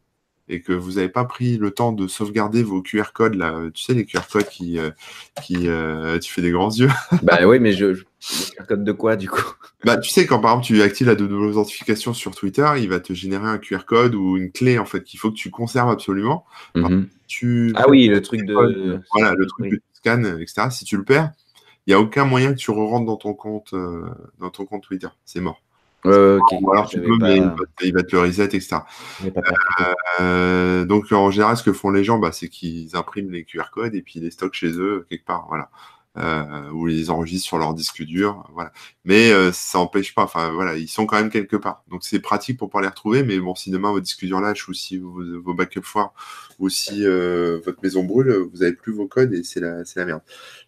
[0.50, 3.82] et que vous n'avez pas pris le temps de sauvegarder vos QR codes, là, tu
[3.82, 4.78] sais, les QR codes qui.
[4.78, 4.90] Euh,
[5.42, 6.90] qui euh, tu fais des grands yeux.
[7.22, 8.02] bah oui, mais je, Les
[8.56, 9.54] QR code de quoi, du coup?
[9.84, 13.00] Bah, tu sais, quand par exemple tu actives la double authentification sur Twitter, il va
[13.00, 15.90] te générer un QR code ou une clé, en fait, qu'il faut que tu conserves
[15.90, 16.44] absolument.
[16.74, 17.08] Mhm.
[17.28, 17.72] tu...
[17.76, 19.00] Ah oui, le truc de.
[19.14, 20.68] Voilà, le truc de scan, etc.
[20.70, 21.30] Si tu le perds,
[21.86, 24.04] il n'y a aucun moyen que tu re rentres dans ton compte, euh,
[24.38, 25.08] dans ton compte Twitter.
[25.24, 25.62] C'est mort.
[26.06, 26.40] Euh,
[26.72, 27.36] alors tu peux, mais
[27.82, 28.78] il va, te le reset, etc.
[30.20, 33.70] Euh, donc en général, ce que font les gens, bah, c'est qu'ils impriment les QR
[33.72, 35.46] codes et puis ils les stockent chez eux quelque part.
[35.48, 35.68] Voilà
[36.18, 38.72] euh, ou les enregistrent sur leur disque dur, voilà.
[39.04, 41.84] Mais euh, ça n'empêche pas, enfin voilà, ils sont quand même quelque part.
[41.88, 44.68] Donc c'est pratique pour pouvoir les retrouver, mais bon, si demain votre disque dur lâche
[44.68, 46.12] ou si vos, backups foirent
[46.58, 50.00] ou si euh, votre maison brûle, vous n'avez plus vos codes et c'est la, c'est
[50.00, 50.22] la merde.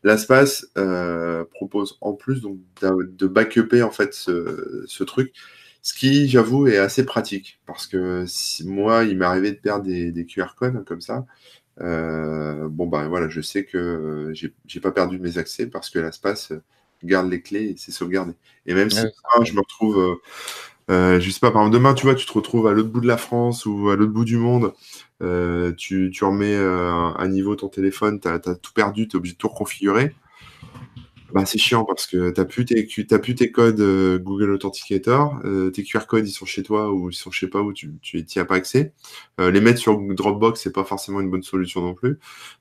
[0.04, 5.32] L'Aspace euh, propose en plus donc de backuper en fait ce, ce truc.
[5.84, 9.84] Ce qui, j'avoue, est assez pratique parce que si, moi, il m'est arrivé de perdre
[9.84, 11.26] des, des QR codes comme ça.
[11.80, 14.34] Euh, bon, ben voilà, je sais que euh,
[14.66, 16.52] j'ai pas perdu mes accès parce que l'espace
[17.02, 18.34] garde les clés et c'est sauvegardé.
[18.66, 19.00] Et même si
[19.44, 20.18] je me retrouve,
[20.90, 23.00] euh, je sais pas, par exemple, demain, tu vois, tu te retrouves à l'autre bout
[23.00, 24.72] de la France ou à l'autre bout du monde,
[25.76, 29.38] tu, tu remets à niveau ton téléphone, tu as, tout perdu, tu es obligé de
[29.38, 30.14] tout reconfigurer.
[31.32, 32.64] Bah, c'est chiant parce que tu n'as plus,
[33.22, 37.10] plus, tes codes euh, Google Authenticator, euh, tes QR codes ils sont chez toi ou
[37.10, 38.92] ils sont je sais pas où, tu n'y as pas accès.
[39.40, 42.18] Euh, les mettre sur Dropbox, c'est pas forcément une bonne solution non plus.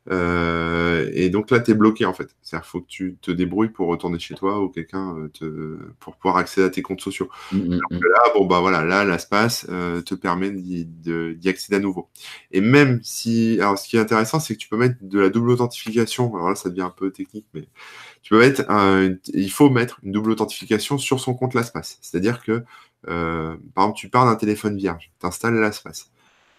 [0.09, 2.29] et donc là, tu es bloqué en fait.
[2.41, 6.37] C'est-à-dire faut que tu te débrouilles pour retourner chez toi ou quelqu'un te, pour pouvoir
[6.37, 7.29] accéder à tes comptes sociaux.
[7.51, 7.79] Mmh.
[7.91, 9.65] là, bon, bah voilà, là, l'espace
[10.05, 12.09] te permet d'y accéder à nouveau.
[12.51, 13.57] Et même si.
[13.59, 16.33] Alors, ce qui est intéressant, c'est que tu peux mettre de la double authentification.
[16.35, 17.67] Alors là, ça devient un peu technique, mais
[18.21, 18.63] tu peux mettre
[19.33, 21.97] il faut mettre une double authentification sur son compte LastPass.
[22.01, 22.63] C'est-à-dire que,
[23.07, 26.11] euh, par exemple, tu pars d'un téléphone vierge, tu installes LastPass,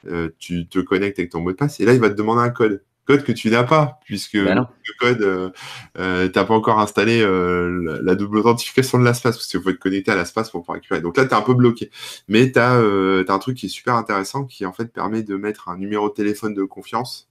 [0.08, 2.42] euh, tu te connectes avec ton mot de passe, et là, il va te demander
[2.42, 2.82] un code.
[3.04, 5.50] Code que tu n'as pas, puisque ben le code, euh,
[5.98, 9.78] euh tu n'as pas encore installé la, double authentification de LastPass, parce qu'il faut être
[9.80, 11.00] connecté à LastPass pour pouvoir récupérer.
[11.00, 11.90] Donc là, tu es un peu bloqué.
[12.28, 15.34] Mais tu as, as, un truc qui est super intéressant, qui en fait permet de
[15.34, 17.28] mettre un numéro de téléphone de confiance,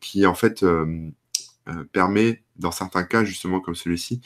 [0.00, 1.10] qui en fait euh,
[1.92, 4.20] permet, dans certains cas, justement comme celui-ci,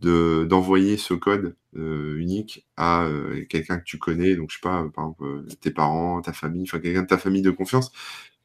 [0.00, 4.88] d'envoyer ce code euh, unique à euh, quelqu'un que tu connais, donc je sais pas,
[4.94, 7.92] par exemple tes parents, ta famille, enfin quelqu'un de ta famille de confiance,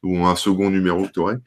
[0.02, 1.38] ou un second numéro que tu aurais,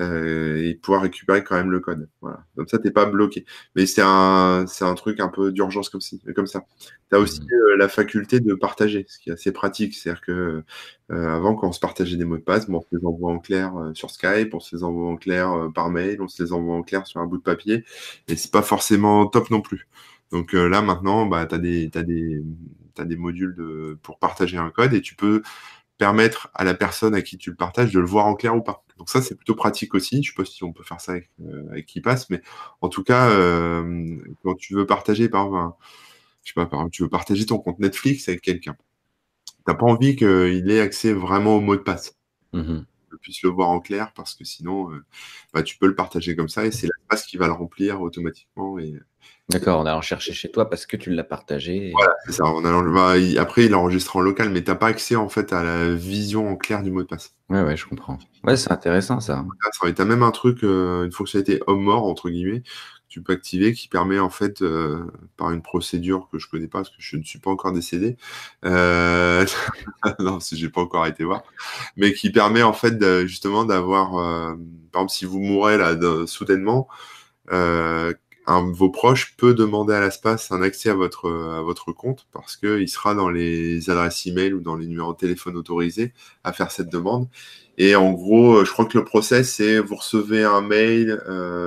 [0.00, 2.08] euh, et pouvoir récupérer quand même le code.
[2.20, 2.44] Voilà.
[2.56, 3.44] Comme ça, tu n'es pas bloqué.
[3.74, 6.64] Mais c'est un, un truc un peu d'urgence comme, si, comme ça.
[7.10, 7.52] Tu as aussi mmh.
[7.52, 9.94] euh, la faculté de partager, ce qui est assez pratique.
[9.94, 10.62] C'est-à-dire que
[11.12, 13.32] euh, avant, quand on se partageait des mots de passe, bon, on se les envoie
[13.32, 16.52] en clair sur Skype, on se les envoie en clair par mail, on se les
[16.52, 17.84] envoie en clair sur un bout de papier,
[18.28, 19.88] et c'est pas forcément top non plus.
[20.32, 22.42] Donc là, maintenant, bah, tu as des, as des
[22.98, 25.42] as des modules de, pour partager un code et tu peux
[25.98, 28.62] permettre à la personne à qui tu le partages de le voir en clair ou
[28.62, 28.84] pas.
[28.98, 30.22] Donc ça, c'est plutôt pratique aussi.
[30.22, 32.42] Je sais pas si on peut faire ça avec, euh, avec qui passe, mais
[32.80, 35.76] en tout cas, euh, quand tu veux partager, par exemple,
[36.44, 38.76] je sais pas, par exemple, tu veux partager ton compte Netflix avec quelqu'un,
[39.66, 42.16] t'as pas envie qu'il ait accès vraiment au mot de passe.
[42.52, 42.80] Mmh
[43.18, 45.04] puisse le voir en clair parce que sinon, euh,
[45.52, 48.78] bah, tu peux le partager comme ça et c'est l'espace qui va le remplir automatiquement.
[48.78, 48.94] Et,
[49.48, 51.92] D'accord, on allant chercher chez toi parce que tu l'as partagé.
[51.92, 52.44] Voilà, c'est ça.
[52.44, 55.94] Bah, après, il enregistre en local, mais tu n'as pas accès en fait à la
[55.94, 57.32] vision en clair du mot de passe.
[57.48, 58.18] Ouais, ouais, je comprends.
[58.42, 59.44] Ouais, c'est intéressant ça.
[59.80, 62.64] Tu as même un truc, euh, une fonctionnalité homme-mort, entre guillemets,
[63.08, 65.04] tu peux activer qui permet en fait euh,
[65.36, 68.16] par une procédure que je connais pas parce que je ne suis pas encore décédé
[68.64, 69.46] euh...
[70.18, 71.42] non si j'ai pas encore été voir
[71.96, 74.10] mais qui permet en fait justement d'avoir
[74.92, 76.88] par exemple si vous mourrez là soudainement
[78.46, 82.56] un, vos proches peut demander à l'espace un accès à votre à votre compte parce
[82.56, 86.12] que il sera dans les adresses email ou dans les numéros de téléphone autorisés
[86.44, 87.28] à faire cette demande
[87.78, 91.20] et en gros je crois que le process c'est vous recevez un mail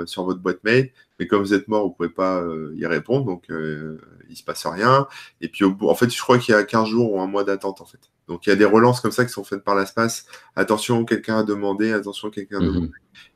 [0.05, 2.85] sur votre boîte mail mais comme vous êtes mort, vous ne pouvez pas euh, y
[2.85, 3.99] répondre, donc euh,
[4.29, 5.05] il ne se passe rien.
[5.41, 7.27] Et puis, au bout, en fait, je crois qu'il y a 15 jours ou un
[7.27, 7.99] mois d'attente, en fait.
[8.27, 10.25] Donc, il y a des relances comme ça qui sont faites par l'espace.
[10.55, 12.67] Attention, quelqu'un a demandé, attention, quelqu'un a mhm.
[12.67, 12.91] demandé.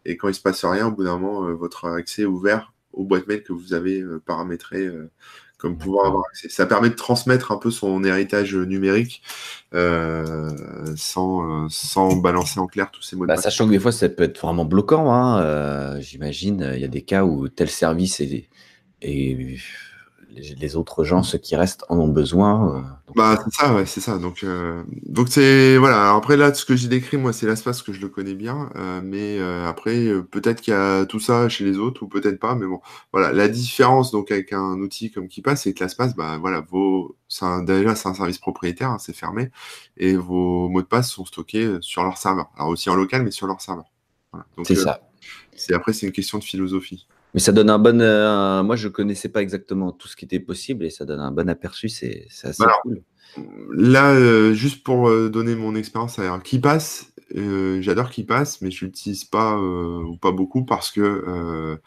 [0.06, 2.26] Et quand il ne se passe rien, au bout d'un moment, euh, votre accès est
[2.26, 4.90] ouvert aux boîtes mail que vous avez paramétrées
[5.64, 6.50] comme pouvoir avoir accès.
[6.50, 9.24] Ça permet de transmettre un peu son héritage numérique
[9.74, 10.50] euh,
[10.98, 14.10] sans, sans balancer en clair tous ces mots de bah, Sachant que des fois, ça
[14.10, 15.14] peut être vraiment bloquant.
[15.14, 18.50] Hein, euh, j'imagine, il y a des cas où tel service est,
[19.02, 19.58] est
[20.36, 22.78] les, autres gens, ceux qui restent, en ont besoin.
[22.78, 22.82] Euh,
[23.16, 24.18] bah, c'est ça, ouais, c'est ça.
[24.18, 26.14] Donc, euh, donc c'est voilà.
[26.16, 29.02] après là, ce que j'ai décrit, moi, c'est l'espace que je le connais bien, euh,
[29.04, 32.56] mais après, peut-être qu'il y a tout ça chez les autres ou peut-être pas.
[32.56, 32.82] Mais bon,
[33.12, 33.32] voilà.
[33.32, 37.16] La différence donc avec un outil comme KeePass, c'est que l'espace, bah voilà, vos,
[37.66, 39.52] déjà c'est un service propriétaire, hein, c'est fermé,
[39.98, 42.50] et vos mots de passe sont stockés sur leur serveur.
[42.56, 43.86] Alors aussi en local, mais sur leur serveur.
[44.32, 44.46] Voilà.
[44.64, 45.02] C'est ça.
[45.56, 47.08] C'est après, c'est une question de philosophie.
[47.34, 48.00] Mais ça donne un bon.
[48.00, 51.32] Euh, moi, je connaissais pas exactement tout ce qui était possible et ça donne un
[51.32, 51.90] bon aperçu.
[51.90, 53.02] C'est assez cool.
[53.76, 58.86] Là, euh, juste pour euh, donner mon expérience, qui passe, j'adore qui passe, mais je
[58.86, 61.80] l'utilise pas ou pas beaucoup parce que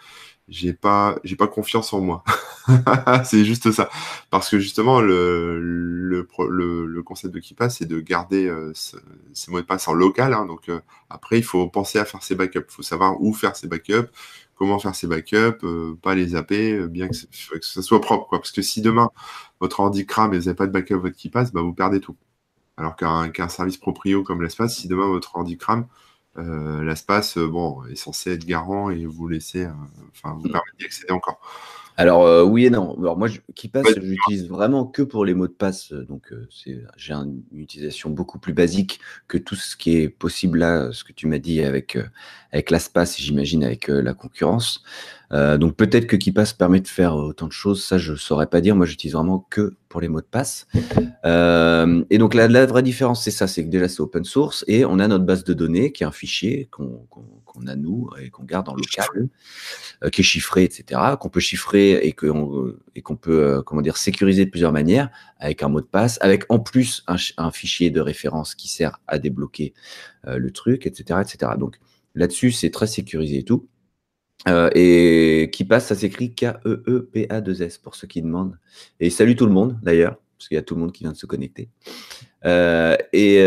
[0.49, 2.25] j'ai pas j'ai pas confiance en moi.
[3.25, 3.89] c'est juste ça.
[4.31, 6.27] Parce que justement, le, le,
[6.87, 10.35] le, concept de KeePass, c'est de garder ses mots de passe en local.
[10.35, 10.47] Hein.
[10.47, 10.71] donc
[11.11, 12.67] après, il faut penser à faire ses backups.
[12.69, 14.11] Il faut savoir où faire ses backups,
[14.57, 18.29] comment faire ses backups, euh, pas les zapper, euh, bien que, ce soit propre.
[18.31, 19.11] Parce que si demain,
[19.61, 22.17] votre ordi crame et vous n'avez pas de backup votre passe, bah, vous perdez tout.
[22.77, 25.87] Alors qu'un service proprio comme l'espace, si demain votre ordi crame,
[26.39, 29.67] euh, l'espace bon, est censé être garant et vous laisser,
[30.13, 30.53] enfin, vous mm.
[30.53, 31.41] permettre d'y accéder encore.
[31.99, 32.95] Alors oui et non.
[32.99, 35.95] Alors moi, qui passe, je j'utilise vraiment que pour les mots de passe.
[35.95, 41.05] Donc j'ai une utilisation beaucoup plus basique que tout ce qui est possible là, ce
[41.05, 41.97] que tu m'as dit avec
[42.53, 44.85] avec l'espace, j'imagine avec la concurrence.
[45.33, 47.85] Donc peut-être que qui passe permet de faire autant de choses.
[47.85, 48.77] Ça, je saurais pas dire.
[48.77, 50.67] Moi, j'utilise vraiment que pour les mots de passe.
[51.25, 54.85] et donc la, la vraie différence, c'est ça, c'est que déjà c'est open source et
[54.85, 58.45] on a notre base de données qui est un fichier qu'on a nous et qu'on
[58.45, 59.29] garde en local,
[60.05, 64.45] euh, qui est chiffré, etc., qu'on peut chiffrer et qu'on peut euh, comment dire sécuriser
[64.45, 68.55] de plusieurs manières avec un mot de passe, avec en plus un, fichier de référence
[68.55, 69.75] qui sert à débloquer
[70.27, 71.53] euh, le truc, etc., etc.
[71.59, 71.79] Donc
[72.15, 73.69] là-dessus, c'est très sécurisé et tout.
[74.47, 78.59] Et qui passe, ça s'écrit K-E-E-P-A-2-S pour ceux qui demandent.
[79.01, 81.13] Et salut tout le monde d'ailleurs, parce qu'il y a tout le monde qui vient
[81.13, 81.69] de se connecter.
[82.45, 83.41] et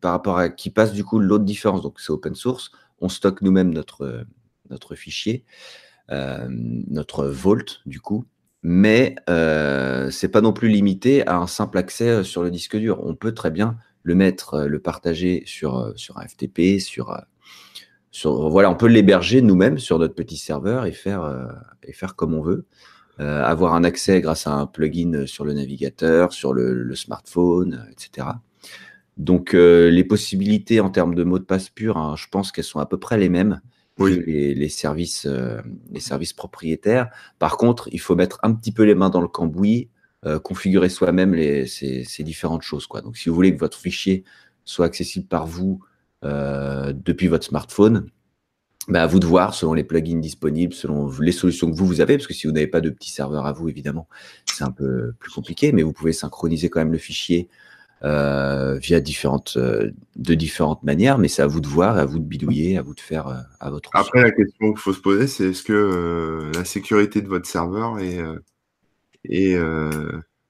[0.00, 2.70] par rapport à qui passe, du coup, l'autre différence, donc c'est open source,
[3.00, 4.26] on stocke nous-mêmes notre,
[4.70, 5.44] notre fichier,
[6.10, 8.24] euh, notre Vault, du coup,
[8.62, 12.76] mais euh, c'est pas non plus limité à un simple accès euh, sur le disque
[12.76, 13.00] dur.
[13.04, 17.16] On peut très bien le mettre, euh, le partager sur, sur un FTP, sur,
[18.16, 21.48] sur voilà, on peut l'héberger nous-mêmes sur notre petit serveur et faire,
[21.82, 22.66] et faire comme on veut.
[23.18, 28.28] avoir un accès grâce à un plugin sur le navigateur, sur le, le smartphone, etc.
[29.16, 32.64] Donc euh, les possibilités en termes de mots de passe pur, hein, je pense qu'elles
[32.64, 33.60] sont à peu près les mêmes
[33.98, 37.08] que les, services, euh, les services propriétaires.
[37.38, 39.88] Par contre, il faut mettre un petit peu les mains dans le cambouis,
[40.26, 41.34] euh, configurer soi-même
[41.66, 42.86] ces, ces, différentes choses.
[42.86, 43.00] Quoi.
[43.00, 44.22] Donc si vous voulez que votre fichier
[44.66, 45.80] soit accessible par vous
[46.94, 48.10] depuis votre smartphone,
[48.88, 52.00] bah, à vous de voir selon les plugins disponibles, selon les solutions que vous, vous
[52.00, 54.08] avez, parce que si vous n'avez pas de petit serveur à vous, évidemment,
[54.44, 57.48] c'est un peu plus compliqué, mais vous pouvez synchroniser quand même le fichier
[58.04, 62.18] euh, via différentes, euh, de différentes manières, mais c'est à vous de voir, à vous
[62.18, 63.90] de bidouiller, à vous de faire euh, à votre.
[63.94, 67.98] Après, la question qu'il faut se poser, c'est est-ce que la sécurité de votre serveur
[67.98, 68.20] est,
[69.24, 69.58] est,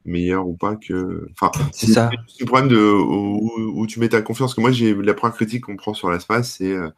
[0.07, 1.29] meilleur ou pas que.
[1.33, 2.11] Enfin, c'est ça.
[2.29, 4.55] C'est le problème de où, tu mets ta confiance.
[4.55, 6.89] que moi, j'ai la première critique qu'on prend sur l'espace, c'est, euh,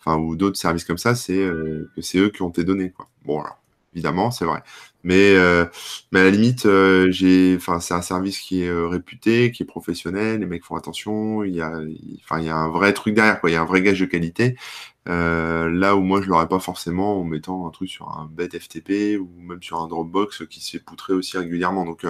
[0.00, 2.90] enfin, ou d'autres services comme ça, c'est euh, que c'est eux qui ont tes données,
[2.90, 3.08] quoi.
[3.24, 3.58] Bon, alors,
[3.94, 4.62] évidemment, c'est vrai.
[5.04, 5.64] Mais, euh,
[6.12, 6.68] mais à la limite,
[7.10, 10.40] j'ai, enfin, c'est un service qui est réputé, qui est professionnel.
[10.40, 11.44] Les mecs font attention.
[11.44, 11.80] Il y a,
[12.24, 13.50] enfin, il y a un vrai truc derrière, quoi.
[13.50, 14.56] Il y a un vrai gage de qualité.
[15.06, 19.18] là où moi je l'aurais pas forcément en mettant un truc sur un bête FTP
[19.20, 21.84] ou même sur un Dropbox qui se fait poutrer aussi régulièrement.
[21.84, 22.04] Donc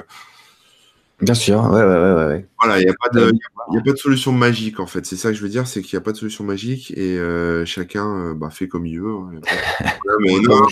[1.21, 2.27] Bien sûr, ouais, ouais, ouais.
[2.27, 2.47] ouais.
[2.61, 3.33] Voilà, il n'y a, pas de,
[3.73, 5.07] y a pas de solution magique en fait.
[5.07, 7.19] C'est ça que je veux dire, c'est qu'il n'y a pas de solution magique et
[7.19, 9.15] euh, chacun euh, bah, fait comme il veut.
[9.15, 9.41] Hein.
[10.21, 10.67] mais on.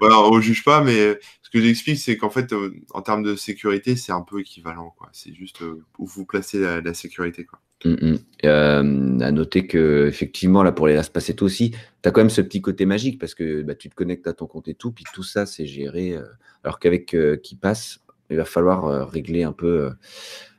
[0.00, 3.34] Voilà, on juge pas, mais ce que j'explique, c'est qu'en fait, euh, en termes de
[3.34, 4.94] sécurité, c'est un peu équivalent.
[5.12, 7.44] C'est juste où vous placez la, sécurité.
[7.44, 7.58] Quoi.
[7.84, 9.22] Mmh, mmh.
[9.22, 12.30] à noter que effectivement, là, pour les LastPass et tout aussi, tu as quand même
[12.30, 14.92] ce petit côté magique parce que bah, tu te connectes à ton compte et tout,
[14.92, 16.16] puis tout ça, c'est géré.
[16.62, 17.98] alors qu'avec qui passe
[18.30, 19.90] il va falloir euh, régler un peu, euh,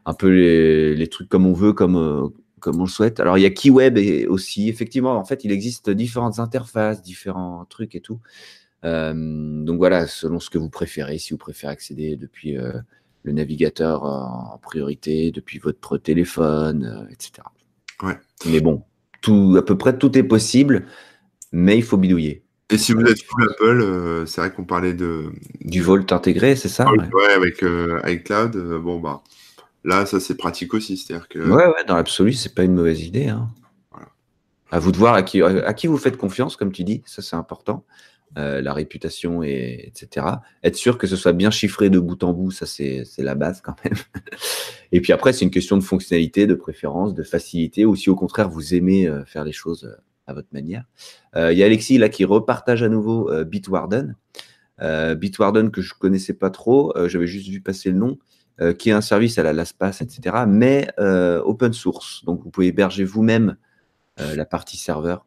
[0.05, 2.27] un peu les, trucs comme on veut, comme, euh,
[2.59, 3.19] comme on le souhaite.
[3.19, 7.65] Alors, il y a KeyWeb et aussi, effectivement, en fait, il existe différentes interfaces, différents
[7.65, 8.19] trucs et tout.
[8.83, 12.57] donc voilà, selon ce que vous préférez, si vous préférez accéder depuis
[13.23, 17.43] le navigateur en priorité, depuis votre téléphone, etc.
[18.01, 18.17] Ouais.
[18.45, 18.83] Mais bon,
[19.21, 20.85] tout, à peu près tout est possible,
[21.51, 22.43] mais il faut bidouiller.
[22.71, 25.31] Et si vous êtes full Apple, euh, c'est vrai qu'on parlait de.
[25.61, 28.55] Du Volt intégré, c'est ça Ouais, avec euh, iCloud.
[28.55, 29.23] Euh, bon, bah,
[29.83, 30.97] là, ça, c'est pratique aussi.
[30.97, 31.39] C'est-à-dire que.
[31.39, 33.27] Ouais, ouais, dans l'absolu, c'est pas une mauvaise idée.
[33.27, 33.49] Hein.
[34.71, 37.23] À vous de voir à qui, à qui vous faites confiance, comme tu dis, ça,
[37.23, 37.85] c'est important.
[38.35, 40.27] la réputation, et, etc.
[40.63, 43.61] Être sûr que ce soit bien chiffré de bout en bout, ça, c'est la base
[43.61, 43.97] quand même.
[44.91, 48.15] et puis après, c'est une question de fonctionnalité, de préférence, de facilité, ou si au
[48.15, 49.91] contraire, vous aimez faire les choses
[50.29, 50.85] à votre manière.
[51.35, 54.15] Euh, il y a Alexis là qui repartage à nouveau euh, Bitwarden.
[54.81, 58.17] Euh, Bitwarden que je connaissais pas trop, j'avais juste vu passer le nom,
[58.77, 62.23] qui est un service à la LastPass, etc., mais open source.
[62.25, 63.57] Donc vous pouvez héberger vous-même
[64.17, 65.25] la partie serveur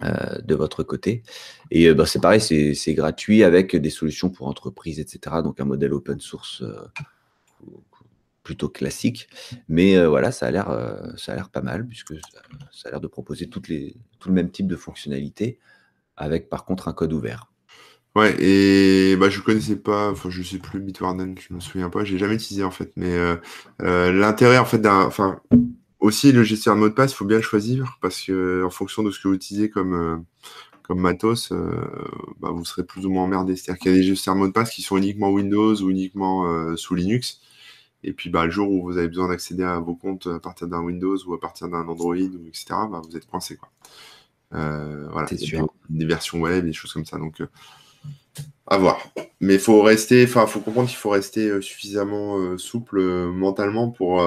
[0.00, 1.22] de votre côté.
[1.70, 5.36] Et bah, c'est pareil, c'est gratuit avec des solutions pour entreprises, etc.
[5.42, 6.62] Donc un modèle open source
[8.48, 9.28] plutôt classique.
[9.68, 12.90] Mais euh, voilà, ça a l'air, euh, ça a l'air pas mal puisque ça, a
[12.90, 15.58] l'air de proposer toutes les, tout le même type de fonctionnalités
[16.16, 17.52] avec par contre un code ouvert.
[18.16, 22.04] Ouais, et bah, je connaissais pas, enfin, je sais plus Bitwarden, je me souviens pas,
[22.04, 23.36] j'ai jamais utilisé en fait, mais euh,
[24.12, 25.40] l'intérêt en fait d'un, enfin,
[26.00, 29.02] aussi le gestionnaire de mot de passe, faut bien le choisir parce que en fonction
[29.02, 30.24] de ce que vous utilisez comme,
[30.82, 31.52] comme matos,
[32.40, 33.56] bah, vous serez plus ou moins emmerdé.
[33.56, 35.90] C'est-à-dire qu'il y a des gestionnaires de mot de passe qui sont uniquement Windows ou
[35.90, 37.42] uniquement sous Linux.
[38.04, 40.68] Et puis, bah, le jour où vous avez besoin d'accéder à vos comptes à partir
[40.68, 43.56] d'un Windows ou à partir d'un Android, ou etc., bah, vous êtes coincé.
[43.56, 43.70] Quoi.
[44.54, 45.28] Euh, voilà,
[45.90, 47.18] Des, versions web, des choses comme ça.
[47.18, 47.48] Donc, euh,
[48.66, 49.00] à voir.
[49.40, 54.22] Mais il faut rester, enfin, faut comprendre qu'il faut rester euh, suffisamment souple mentalement pour,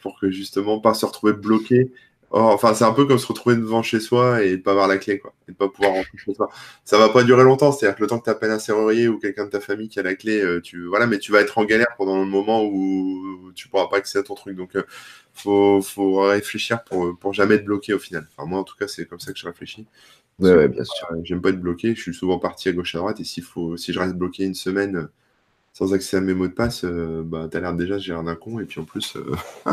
[0.00, 1.92] pour que justement pas se retrouver bloqué
[2.30, 5.18] enfin, c'est un peu comme se retrouver devant chez soi et pas avoir la clé,
[5.18, 5.32] quoi.
[5.48, 6.50] Et pas pouvoir rentrer chez soi.
[6.84, 7.72] Ça va pas durer longtemps.
[7.72, 9.98] C'est-à-dire que le temps que tu appelles un serrurier ou quelqu'un de ta famille qui
[9.98, 12.64] a la clé, euh, tu, voilà, mais tu vas être en galère pendant le moment
[12.64, 14.56] où tu pourras pas accéder à ton truc.
[14.56, 14.82] Donc, euh,
[15.32, 18.26] faut, réfléchir pour, pour jamais être bloqué au final.
[18.36, 19.86] Enfin, moi, en tout cas, c'est comme ça que je réfléchis.
[20.38, 21.08] Ouais, bien sûr.
[21.22, 21.94] J'aime pas être bloqué.
[21.94, 24.44] Je suis souvent parti à gauche à droite et s'il faut, si je reste bloqué
[24.44, 25.08] une semaine,
[25.76, 28.18] sans accès à mes mots de passe, euh, bah, tu as l'air déjà de gérer
[28.18, 29.34] un con, et puis en plus, euh,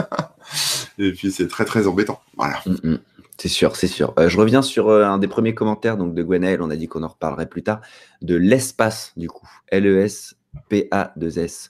[0.98, 2.22] et puis c'est très très embêtant.
[2.38, 2.62] Voilà.
[2.66, 3.00] Mm, mm.
[3.38, 4.14] C'est sûr, c'est sûr.
[4.20, 7.04] Euh, je reviens sur un des premiers commentaires donc de Gwenaël, on a dit qu'on
[7.04, 7.82] en reparlerait plus tard,
[8.22, 11.70] de l'espace du coup, L-E-S-P-A-2-S,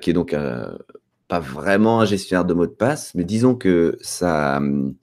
[0.00, 0.36] qui est donc
[1.28, 4.94] pas vraiment un gestionnaire de mots de passe, mais disons que ça, hum,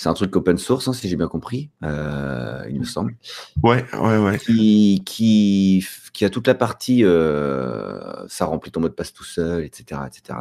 [0.00, 3.16] c'est un truc open source, hein, si j'ai bien compris, euh, il me semble.
[3.62, 4.38] Ouais, ouais, ouais.
[4.38, 9.24] Qui, qui, qui a toute la partie, euh, ça remplit ton mot de passe tout
[9.24, 10.38] seul, etc., etc.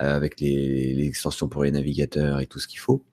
[0.00, 3.04] Euh, avec les, extensions pour les navigateurs et tout ce qu'il faut.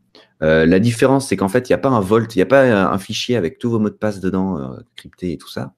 [0.41, 2.91] la différence, c'est qu'en fait, il n'y a pas un volt, il n'y a pas
[2.91, 5.73] un, fichier avec tous vos mots de passe dedans, cryptés et tout ça.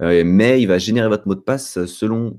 [0.00, 2.38] mais il va générer votre mot de passe selon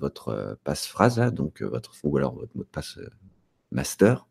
[0.00, 2.98] votre passe-phrase, donc votre, ou alors votre mot de passe
[3.70, 4.26] master.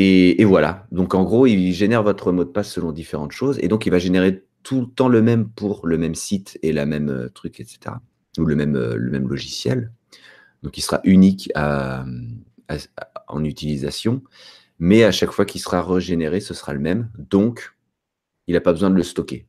[0.00, 0.86] Et, voilà.
[0.92, 3.58] Donc en gros, il génère votre mot de passe selon différentes choses.
[3.60, 6.72] Et donc il va générer tout le temps le même pour le même site et
[6.72, 7.96] la même euh, truc, etc.
[8.38, 9.92] Ou le même, euh, le même logiciel.
[10.62, 14.22] Donc il sera unique en utilisation.
[14.78, 17.10] Mais à chaque fois qu'il sera régénéré, ce sera le même.
[17.18, 17.74] Donc,
[18.46, 19.46] il n'a pas besoin de le stocker.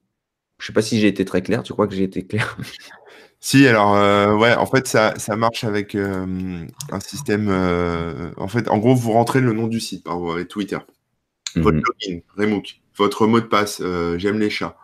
[0.58, 1.64] Je ne sais pas si j'ai été très clair.
[1.64, 2.58] Tu crois que j'ai été clair?
[3.42, 7.48] Si, alors, euh, ouais, en fait, ça, ça marche avec euh, un système.
[7.50, 10.78] Euh, en fait, en gros, vous rentrez le nom du site, par exemple, avec Twitter.
[11.56, 11.84] Votre mhm.
[11.86, 12.82] login, Remook.
[12.98, 13.82] Votre mot de passe,
[14.18, 14.76] j'aime les chats.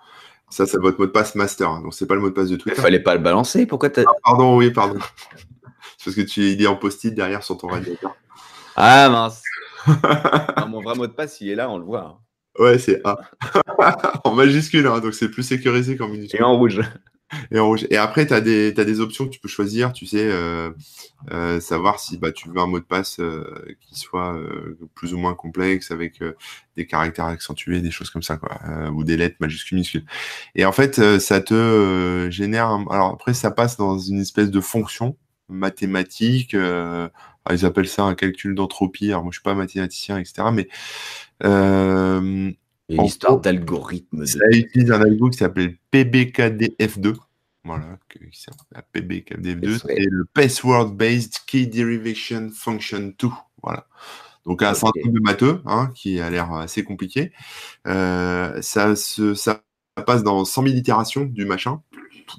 [0.50, 1.82] Ça, c'est votre mot de passe master.
[1.82, 2.78] Donc, c'est pas le mot de passe de Twitter.
[2.80, 3.66] Il fallait pas le balancer.
[3.66, 5.00] Pourquoi tu ah, Pardon, oui, pardon.
[6.06, 8.16] parce que tu il est en post-it derrière sur ton radiateur.
[8.76, 9.42] Ah mince.
[10.68, 12.06] mon vrai mot de passe, il est là, on le voit.
[12.06, 12.18] Hein.
[12.60, 13.18] Ouais, c'est A.
[14.24, 16.40] en majuscule, hein, donc c'est plus sécurisé qu'en minuscule.
[16.40, 16.82] Et en rouge.
[17.52, 17.86] Et en rouge.
[17.90, 20.72] Et après, tu as, des options que tu peux choisir, tu sais, euh,
[21.32, 23.44] euh, savoir si bah, tu veux un mot de passe euh,
[23.82, 24.40] qui soit
[24.94, 26.24] plus ou moins complexe, avec
[26.78, 28.58] des caractères accentués, des choses comme ça, quoi,
[28.94, 30.06] ou des lettres majuscules, minuscules.
[30.56, 32.68] Et en fait, ça te génère.
[32.90, 35.18] Alors après, ça passe dans une espèce de fonction
[35.50, 36.54] mathématique.
[36.54, 39.10] ils appellent ça un calcul d'entropie.
[39.10, 40.48] Alors moi, je suis pas mathématicien, etc.
[40.54, 40.68] Mais
[41.42, 44.26] une histoire d'algorithme.
[44.26, 47.16] Ça utilise un algo qui s'appelle PBKDF2.
[47.64, 49.80] Voilà, qui s'appelle PBKDF2.
[49.80, 53.28] C'est le Password-Based Key Derivation Function 2.
[53.64, 53.88] Voilà.
[54.46, 55.02] Donc, un okay.
[55.02, 57.32] truc de matheux, hein, qui a l'air assez compliqué.
[57.88, 59.64] Euh, ça, se, ça
[60.06, 61.82] passe dans 100 000 itérations du machin.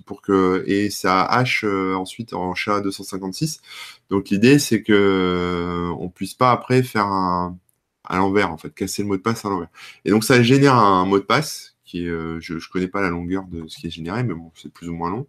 [0.06, 3.60] Pour que, et ça hache euh, ensuite en SHA-256.
[4.10, 7.58] Donc, l'idée, c'est que euh, on puisse pas après faire un
[8.08, 9.68] à l'envers, en fait, casser le mot de passe à l'envers.
[10.04, 13.10] Et donc, ça génère un mot de passe qui euh, je ne connais pas la
[13.10, 15.26] longueur de ce qui est généré, mais bon, c'est plus ou moins long.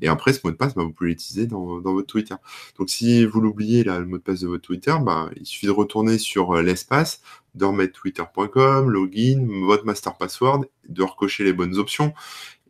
[0.00, 2.36] Et après, ce mot de passe, bah, vous pouvez l'utiliser dans, votre Twitter.
[2.78, 5.72] Donc, si vous l'oubliez, le mot de passe de votre Twitter, bah, il suffit de
[5.72, 7.20] retourner sur l'espace,
[7.56, 12.14] de remettre twitter.com, login, votre master password, de recocher les bonnes options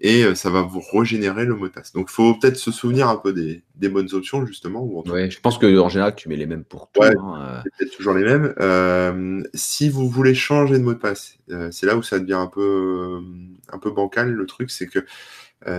[0.01, 1.93] et euh, ça va vous régénérer le mot de passe.
[1.93, 4.83] Donc, il faut peut-être se souvenir un peu des, bonnes options, justement.
[5.07, 7.01] Oui, je pense qu'en général, tu mets les mêmes pour tout.
[7.01, 7.71] Ouais, hein, euh.
[7.79, 8.55] peut-être toujours les mêmes.
[8.61, 11.39] Euh, si vous voulez changer de mot de passe,
[11.71, 13.21] c'est là où ça devient un peu,
[13.73, 14.31] un peu bancal.
[14.31, 15.05] Le truc, c'est que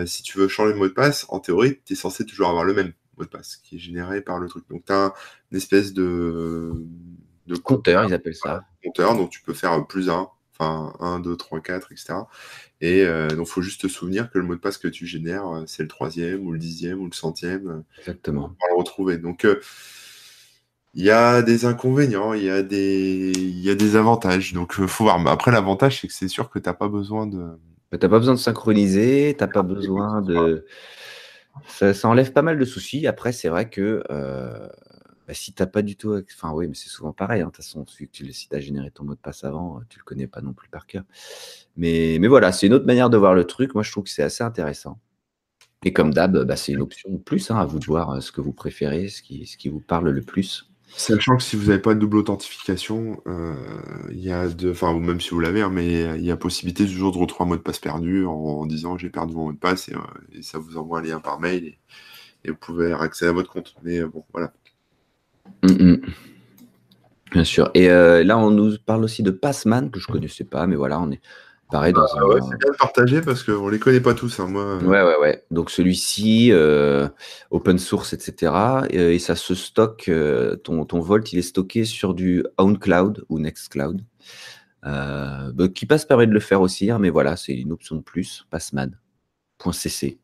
[0.06, 2.64] si tu veux changer de mot de passe, en théorie, tu es censé toujours avoir
[2.64, 4.66] le même mot de passe qui est généré par le truc.
[4.70, 5.14] Donc, tu as
[5.52, 6.74] une espèce de.
[7.46, 8.66] de compteur, ils appellent ça.
[8.84, 12.14] Compteur, donc tu peux faire plus un, enfin 1, 2, 3, 4, etc.
[12.80, 15.06] Et euh, donc, il faut juste te souvenir que le mot de passe que tu
[15.06, 17.68] génères, euh, c'est le troisième, ou le dixième, ou le centième.
[17.68, 18.50] Euh, Exactement.
[18.60, 19.18] Pour le retrouver.
[19.18, 19.48] Donc,
[20.94, 23.32] il y a des inconvénients, il y, a des...
[23.36, 24.54] y a des avantages.
[24.54, 25.20] Donc, il faut voir.
[25.20, 27.58] Mais après, l'avantage, c'est que c'est sûr que tu n'as pas besoin de.
[27.92, 30.66] Tu n'as pas besoin de synchroniser, tu n'as pas besoin de.
[31.68, 33.08] Ça, ça, enlève pas mal de soucis.
[33.08, 34.04] Après, c'est vrai que
[35.28, 36.14] bah, si tu n'as pas du tout.
[36.34, 37.42] Enfin, oui, mais c'est souvent pareil.
[37.42, 40.04] Hein, de toute façon, si tu as généré ton mot de passe avant, tu le
[40.04, 41.04] connais pas non plus par cœur.
[41.76, 43.74] Mais, mais voilà, c'est une autre manière de voir le truc.
[43.74, 45.00] Moi, je trouve que c'est assez intéressant.
[45.84, 47.52] Et comme d'hab, bah, c'est une option de plus.
[47.52, 50.10] Hein, à vous de voir ce que vous préférez, ce qui, ce qui vous parle
[50.10, 50.72] le plus.
[50.96, 53.54] Sachant que si vous n'avez pas de double authentification, euh,
[54.12, 56.38] il y a de, enfin, ou même si vous l'avez, hein, mais il y a
[56.38, 59.52] possibilité toujours de retrouver un mot de passe perdu en, disant j'ai perdu mon mot
[59.52, 61.80] de passe et, euh, ça vous envoie un lien par mail et,
[62.46, 63.76] et, vous pouvez accéder à votre compte.
[63.84, 64.54] Mais bon, voilà.
[65.64, 66.02] Mm, mm.
[67.32, 67.70] Bien sûr.
[67.74, 70.76] Et euh, là, on nous parle aussi de Passman, que je ne connaissais pas, mais
[70.76, 71.22] voilà, on est
[71.70, 74.40] pareil dans ah, ouais, C'est bien de partager parce qu'on ne les connaît pas tous.
[74.40, 74.62] Hein, moi.
[74.62, 74.82] Euh.
[74.82, 75.44] Ouais, ouais, ouais.
[75.52, 77.08] Donc celui-ci, euh,
[77.52, 78.54] open source, etc.
[78.90, 80.10] Et, ça se stocke,
[80.64, 84.02] ton, ton Volt, il est stocké sur du OwnCloud ou Nextcloud.
[84.84, 88.02] Bah, qui passe permet de le faire aussi, hein, mais voilà, c'est une option de
[88.02, 90.18] plus, passman.cc.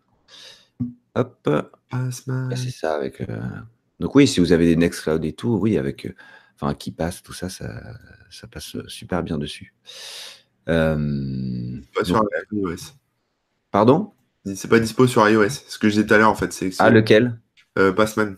[1.15, 1.49] Hop.
[1.89, 2.55] Passman.
[2.55, 3.21] C'est ça avec.
[3.99, 6.15] Donc oui, si vous avez des Nextcloud et tout, oui, avec euh,
[6.55, 7.81] enfin qui passe, tout ça, ça,
[8.29, 9.73] ça passe super bien dessus.
[10.69, 12.93] Euh, pas sur iOS.
[13.71, 14.11] Pardon?
[14.55, 15.49] C'est pas dispo sur iOS.
[15.49, 16.69] Ce que je disais tout à l'heure, en fait, c'est.
[16.79, 17.39] Ah, lequel?
[17.79, 18.37] Euh, Passman.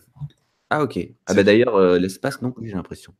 [0.69, 0.99] Ah, ok.
[1.25, 3.13] Ah, bah d'ailleurs, l'espace, non plus, j'ai l'impression.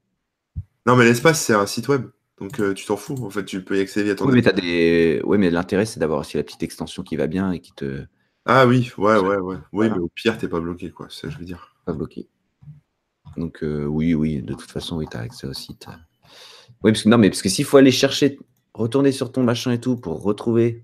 [0.86, 2.10] Non, mais l'espace, c'est un site web.
[2.40, 4.26] Donc tu t'en fous, en fait, tu peux y accéder à ton.
[4.26, 5.22] Oui, mais, des...
[5.24, 8.06] oui, mais l'intérêt, c'est d'avoir aussi la petite extension qui va bien et qui te.
[8.46, 9.58] Ah oui, ouais, ouais, ouais.
[9.72, 11.75] Oui, mais au pire, t'es pas bloqué, quoi, ça je veux dire.
[11.86, 12.28] Pas bloqué.
[13.38, 15.88] Donc euh, oui, oui, de toute façon, oui, tu as accès au site.
[16.84, 18.38] Oui, parce que non, mais parce que s'il faut aller chercher,
[18.74, 20.84] retourner sur ton machin et tout pour retrouver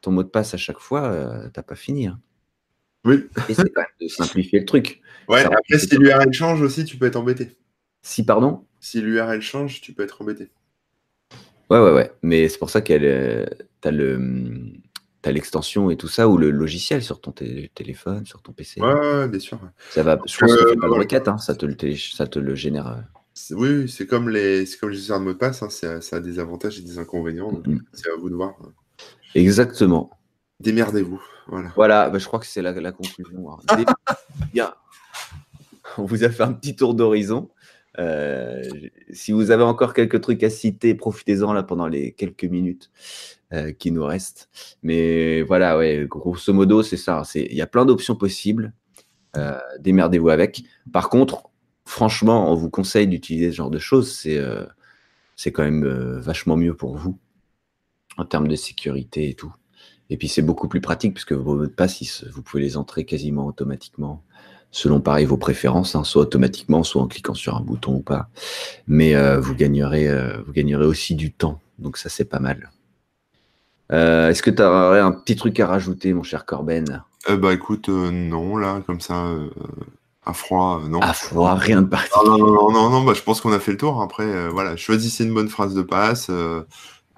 [0.00, 2.06] ton mot de passe à chaque fois, euh, t'as pas fini.
[2.06, 2.20] Hein.
[3.04, 3.24] Oui.
[3.48, 5.00] Et c'est quand même de simplifier le truc.
[5.28, 7.56] Ouais, après, si l'URL change aussi, tu peux être embêté.
[8.02, 8.66] Si, pardon?
[8.80, 10.50] Si l'URL change, tu peux être embêté.
[11.70, 12.12] Ouais, ouais, ouais.
[12.22, 13.46] Mais c'est pour ça qu'elle, euh,
[13.84, 14.72] as le,
[15.28, 18.80] as l'extension et tout ça, ou le logiciel sur ton téléphone, sur ton PC.
[18.80, 19.58] Ouais, bien sûr.
[19.90, 22.38] Ça va, je pense que c'est pas de requête, hein, ça, te le ça te
[22.38, 22.86] le génère.
[22.88, 23.00] Euh.
[23.52, 26.38] Oui, c'est comme les, c'est comme les de mot de passe, hein, ça a des
[26.38, 27.52] avantages et des inconvénients.
[27.52, 27.80] Mm-hmm.
[27.92, 28.54] C'est à vous de voir.
[29.34, 30.10] Exactement.
[30.60, 31.20] Démerdez-vous.
[31.48, 31.72] Voilà.
[31.74, 33.50] Voilà, bah, je crois que c'est la, la, conclusion.
[33.50, 33.84] Hein.
[34.52, 34.74] Bien.
[35.98, 37.50] On vous a fait un petit tour d'horizon.
[37.98, 38.62] Euh,
[39.12, 42.90] si vous avez encore quelques trucs à citer, profitez-en là pendant les quelques minutes
[43.52, 44.48] euh, qui nous restent.
[44.84, 45.76] Mais voilà,
[46.06, 47.24] grosso modo, c'est ça.
[47.34, 48.72] Il y a plein d'options possibles.
[49.36, 50.62] Euh, démerdez-vous avec.
[50.92, 51.50] Par contre,
[51.84, 54.12] franchement, on vous conseille d'utiliser ce genre de choses.
[54.12, 54.40] C'est
[55.34, 55.84] c'est quand même
[56.20, 57.18] vachement mieux pour vous
[58.18, 59.52] en termes de sécurité et tout.
[60.10, 63.04] Et puis c'est beaucoup plus pratique puisque vos mots de passe, vous pouvez les entrer
[63.04, 64.22] quasiment automatiquement
[64.70, 68.28] selon pareil vos préférences, hein, soit automatiquement, soit en cliquant sur un bouton ou pas.
[68.86, 70.08] Mais vous gagnerez,
[70.46, 71.60] vous gagnerez aussi du temps.
[71.80, 72.70] Donc ça, c'est pas mal.
[73.90, 77.02] Est-ce que tu aurais un petit truc à rajouter, mon cher Corben?
[77.28, 79.30] Bah écoute, non, là, comme ça,
[80.24, 81.00] à froid, non.
[81.00, 82.28] À froid, rien de particulier.
[82.28, 84.00] Non, non, non, non, bah, je pense qu'on a fait le tour.
[84.00, 86.30] Après, voilà, choisissez une bonne phrase de passe.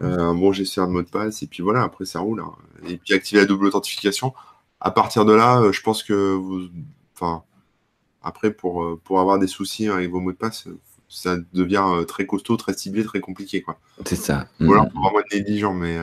[0.03, 2.41] Euh, un bon gestionnaire de mot de passe, et puis voilà, après ça roule.
[2.41, 2.53] Hein.
[2.89, 4.35] Et puis activer la double authentification.
[4.81, 6.63] À partir de là, euh, je pense que vous.
[7.15, 7.45] Enfin,
[8.23, 10.67] après, pour, euh, pour avoir des soucis avec vos mots de passe,
[11.13, 13.63] ça devient très costaud, très ciblé, très compliqué.
[13.63, 13.79] quoi.
[14.07, 14.47] C'est ça.
[14.61, 15.99] Ou alors, pour vraiment être négligent, mais,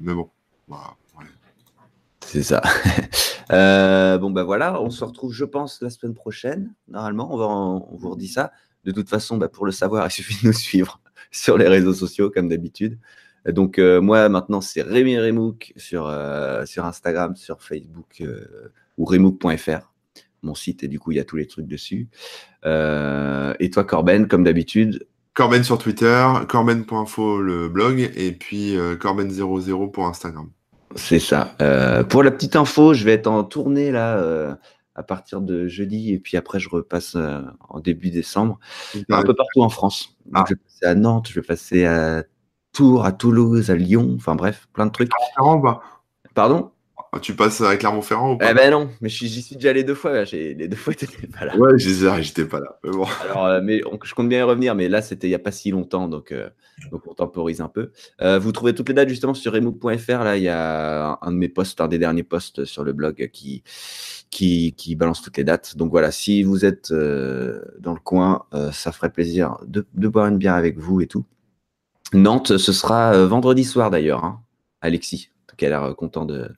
[0.00, 0.28] mais bon.
[2.26, 2.62] C'est ça.
[4.18, 6.72] bon, ben voilà, on se retrouve, je pense, la semaine prochaine.
[6.88, 8.52] Normalement, on, va on vous redit ça.
[8.84, 11.00] De toute façon, bah, pour le savoir, il suffit de nous suivre
[11.30, 12.98] sur les réseaux sociaux, comme d'habitude.
[13.46, 19.04] Donc, euh, moi, maintenant, c'est Rémi Remouk sur, euh, sur Instagram, sur Facebook euh, ou
[19.04, 19.89] remouk.fr,
[20.42, 22.08] mon site, et du coup, il y a tous les trucs dessus.
[22.64, 25.06] et toi, Corben, comme d'habitude?
[25.34, 30.50] Corben sur Twitter, corben.info le blog, et puis corben00 pour Instagram.
[30.96, 31.54] C'est ça.
[32.08, 34.58] pour la petite info, je vais être en tournée là
[35.00, 38.58] à partir de jeudi et puis après je repasse euh, en début décembre
[39.08, 40.16] un peu partout en France.
[40.34, 40.44] Ah.
[40.46, 42.24] Je vais passer à Nantes, je vais passer à
[42.72, 45.10] Tours, à Toulouse, à Lyon, enfin bref, plein de trucs.
[46.34, 46.70] Pardon?
[46.70, 46.72] ah,
[47.18, 49.96] tu passes à Clermont-Ferrand ou pas Eh ben non, mais j'y suis déjà allé deux
[49.96, 50.22] fois.
[50.24, 51.56] Les deux fois, t'étais pas là.
[51.56, 52.78] Ouais, j'étais pas là.
[52.84, 53.06] Mais bon.
[53.24, 55.50] Alors, euh, mais je compte bien y revenir, mais là, c'était il n'y a pas
[55.50, 56.48] si longtemps, donc, euh,
[56.92, 57.90] donc on temporise un peu.
[58.22, 60.22] Euh, vous trouvez toutes les dates justement sur remook.fr.
[60.22, 63.28] Là, il y a un de mes posts, un des derniers posts sur le blog
[63.32, 63.64] qui,
[64.30, 65.76] qui, qui balance toutes les dates.
[65.76, 70.38] Donc voilà, si vous êtes dans le coin, ça ferait plaisir de, de, boire une
[70.38, 71.24] bière avec vous et tout.
[72.12, 74.40] Nantes, ce sera vendredi soir d'ailleurs, hein,
[74.80, 76.48] Alexis, qui a l'air content de,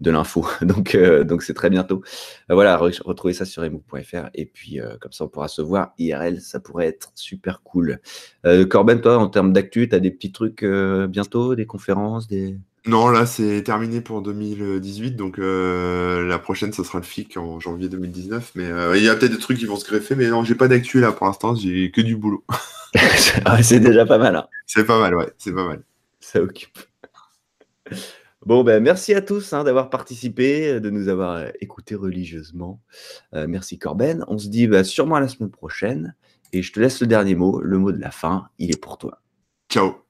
[0.00, 0.46] de l'info.
[0.62, 2.02] Donc, euh, donc c'est très bientôt.
[2.50, 5.92] Euh, voilà, retrouvez ça sur emo.fr et puis euh, comme ça on pourra se voir
[5.98, 6.40] IRL.
[6.40, 7.98] Ça pourrait être super cool.
[8.68, 10.64] Corben, toi, en termes d'actu, tu as des petits trucs
[11.08, 12.56] bientôt, des conférences, des.
[12.86, 17.88] Non, là c'est terminé pour 2018, donc la prochaine ce sera le FIC en janvier
[17.88, 18.52] 2019.
[18.54, 20.68] Mais il y a peut-être des trucs qui vont se greffer, mais non, j'ai pas
[20.68, 22.44] d'actu là pour l'instant, j'ai que du boulot.
[23.62, 24.36] c'est déjà pas mal.
[24.36, 24.46] Hein.
[24.66, 25.82] C'est pas mal, ouais, c'est pas mal.
[26.20, 26.78] Ça occupe.
[28.46, 32.80] Bon, ben, merci à tous hein, d'avoir participé, de nous avoir euh, écoutés religieusement.
[33.34, 34.24] Euh, merci Corben.
[34.28, 36.14] On se dit bah, sûrement à la semaine prochaine.
[36.52, 38.48] Et je te laisse le dernier mot, le mot de la fin.
[38.58, 39.20] Il est pour toi.
[39.68, 40.09] Ciao.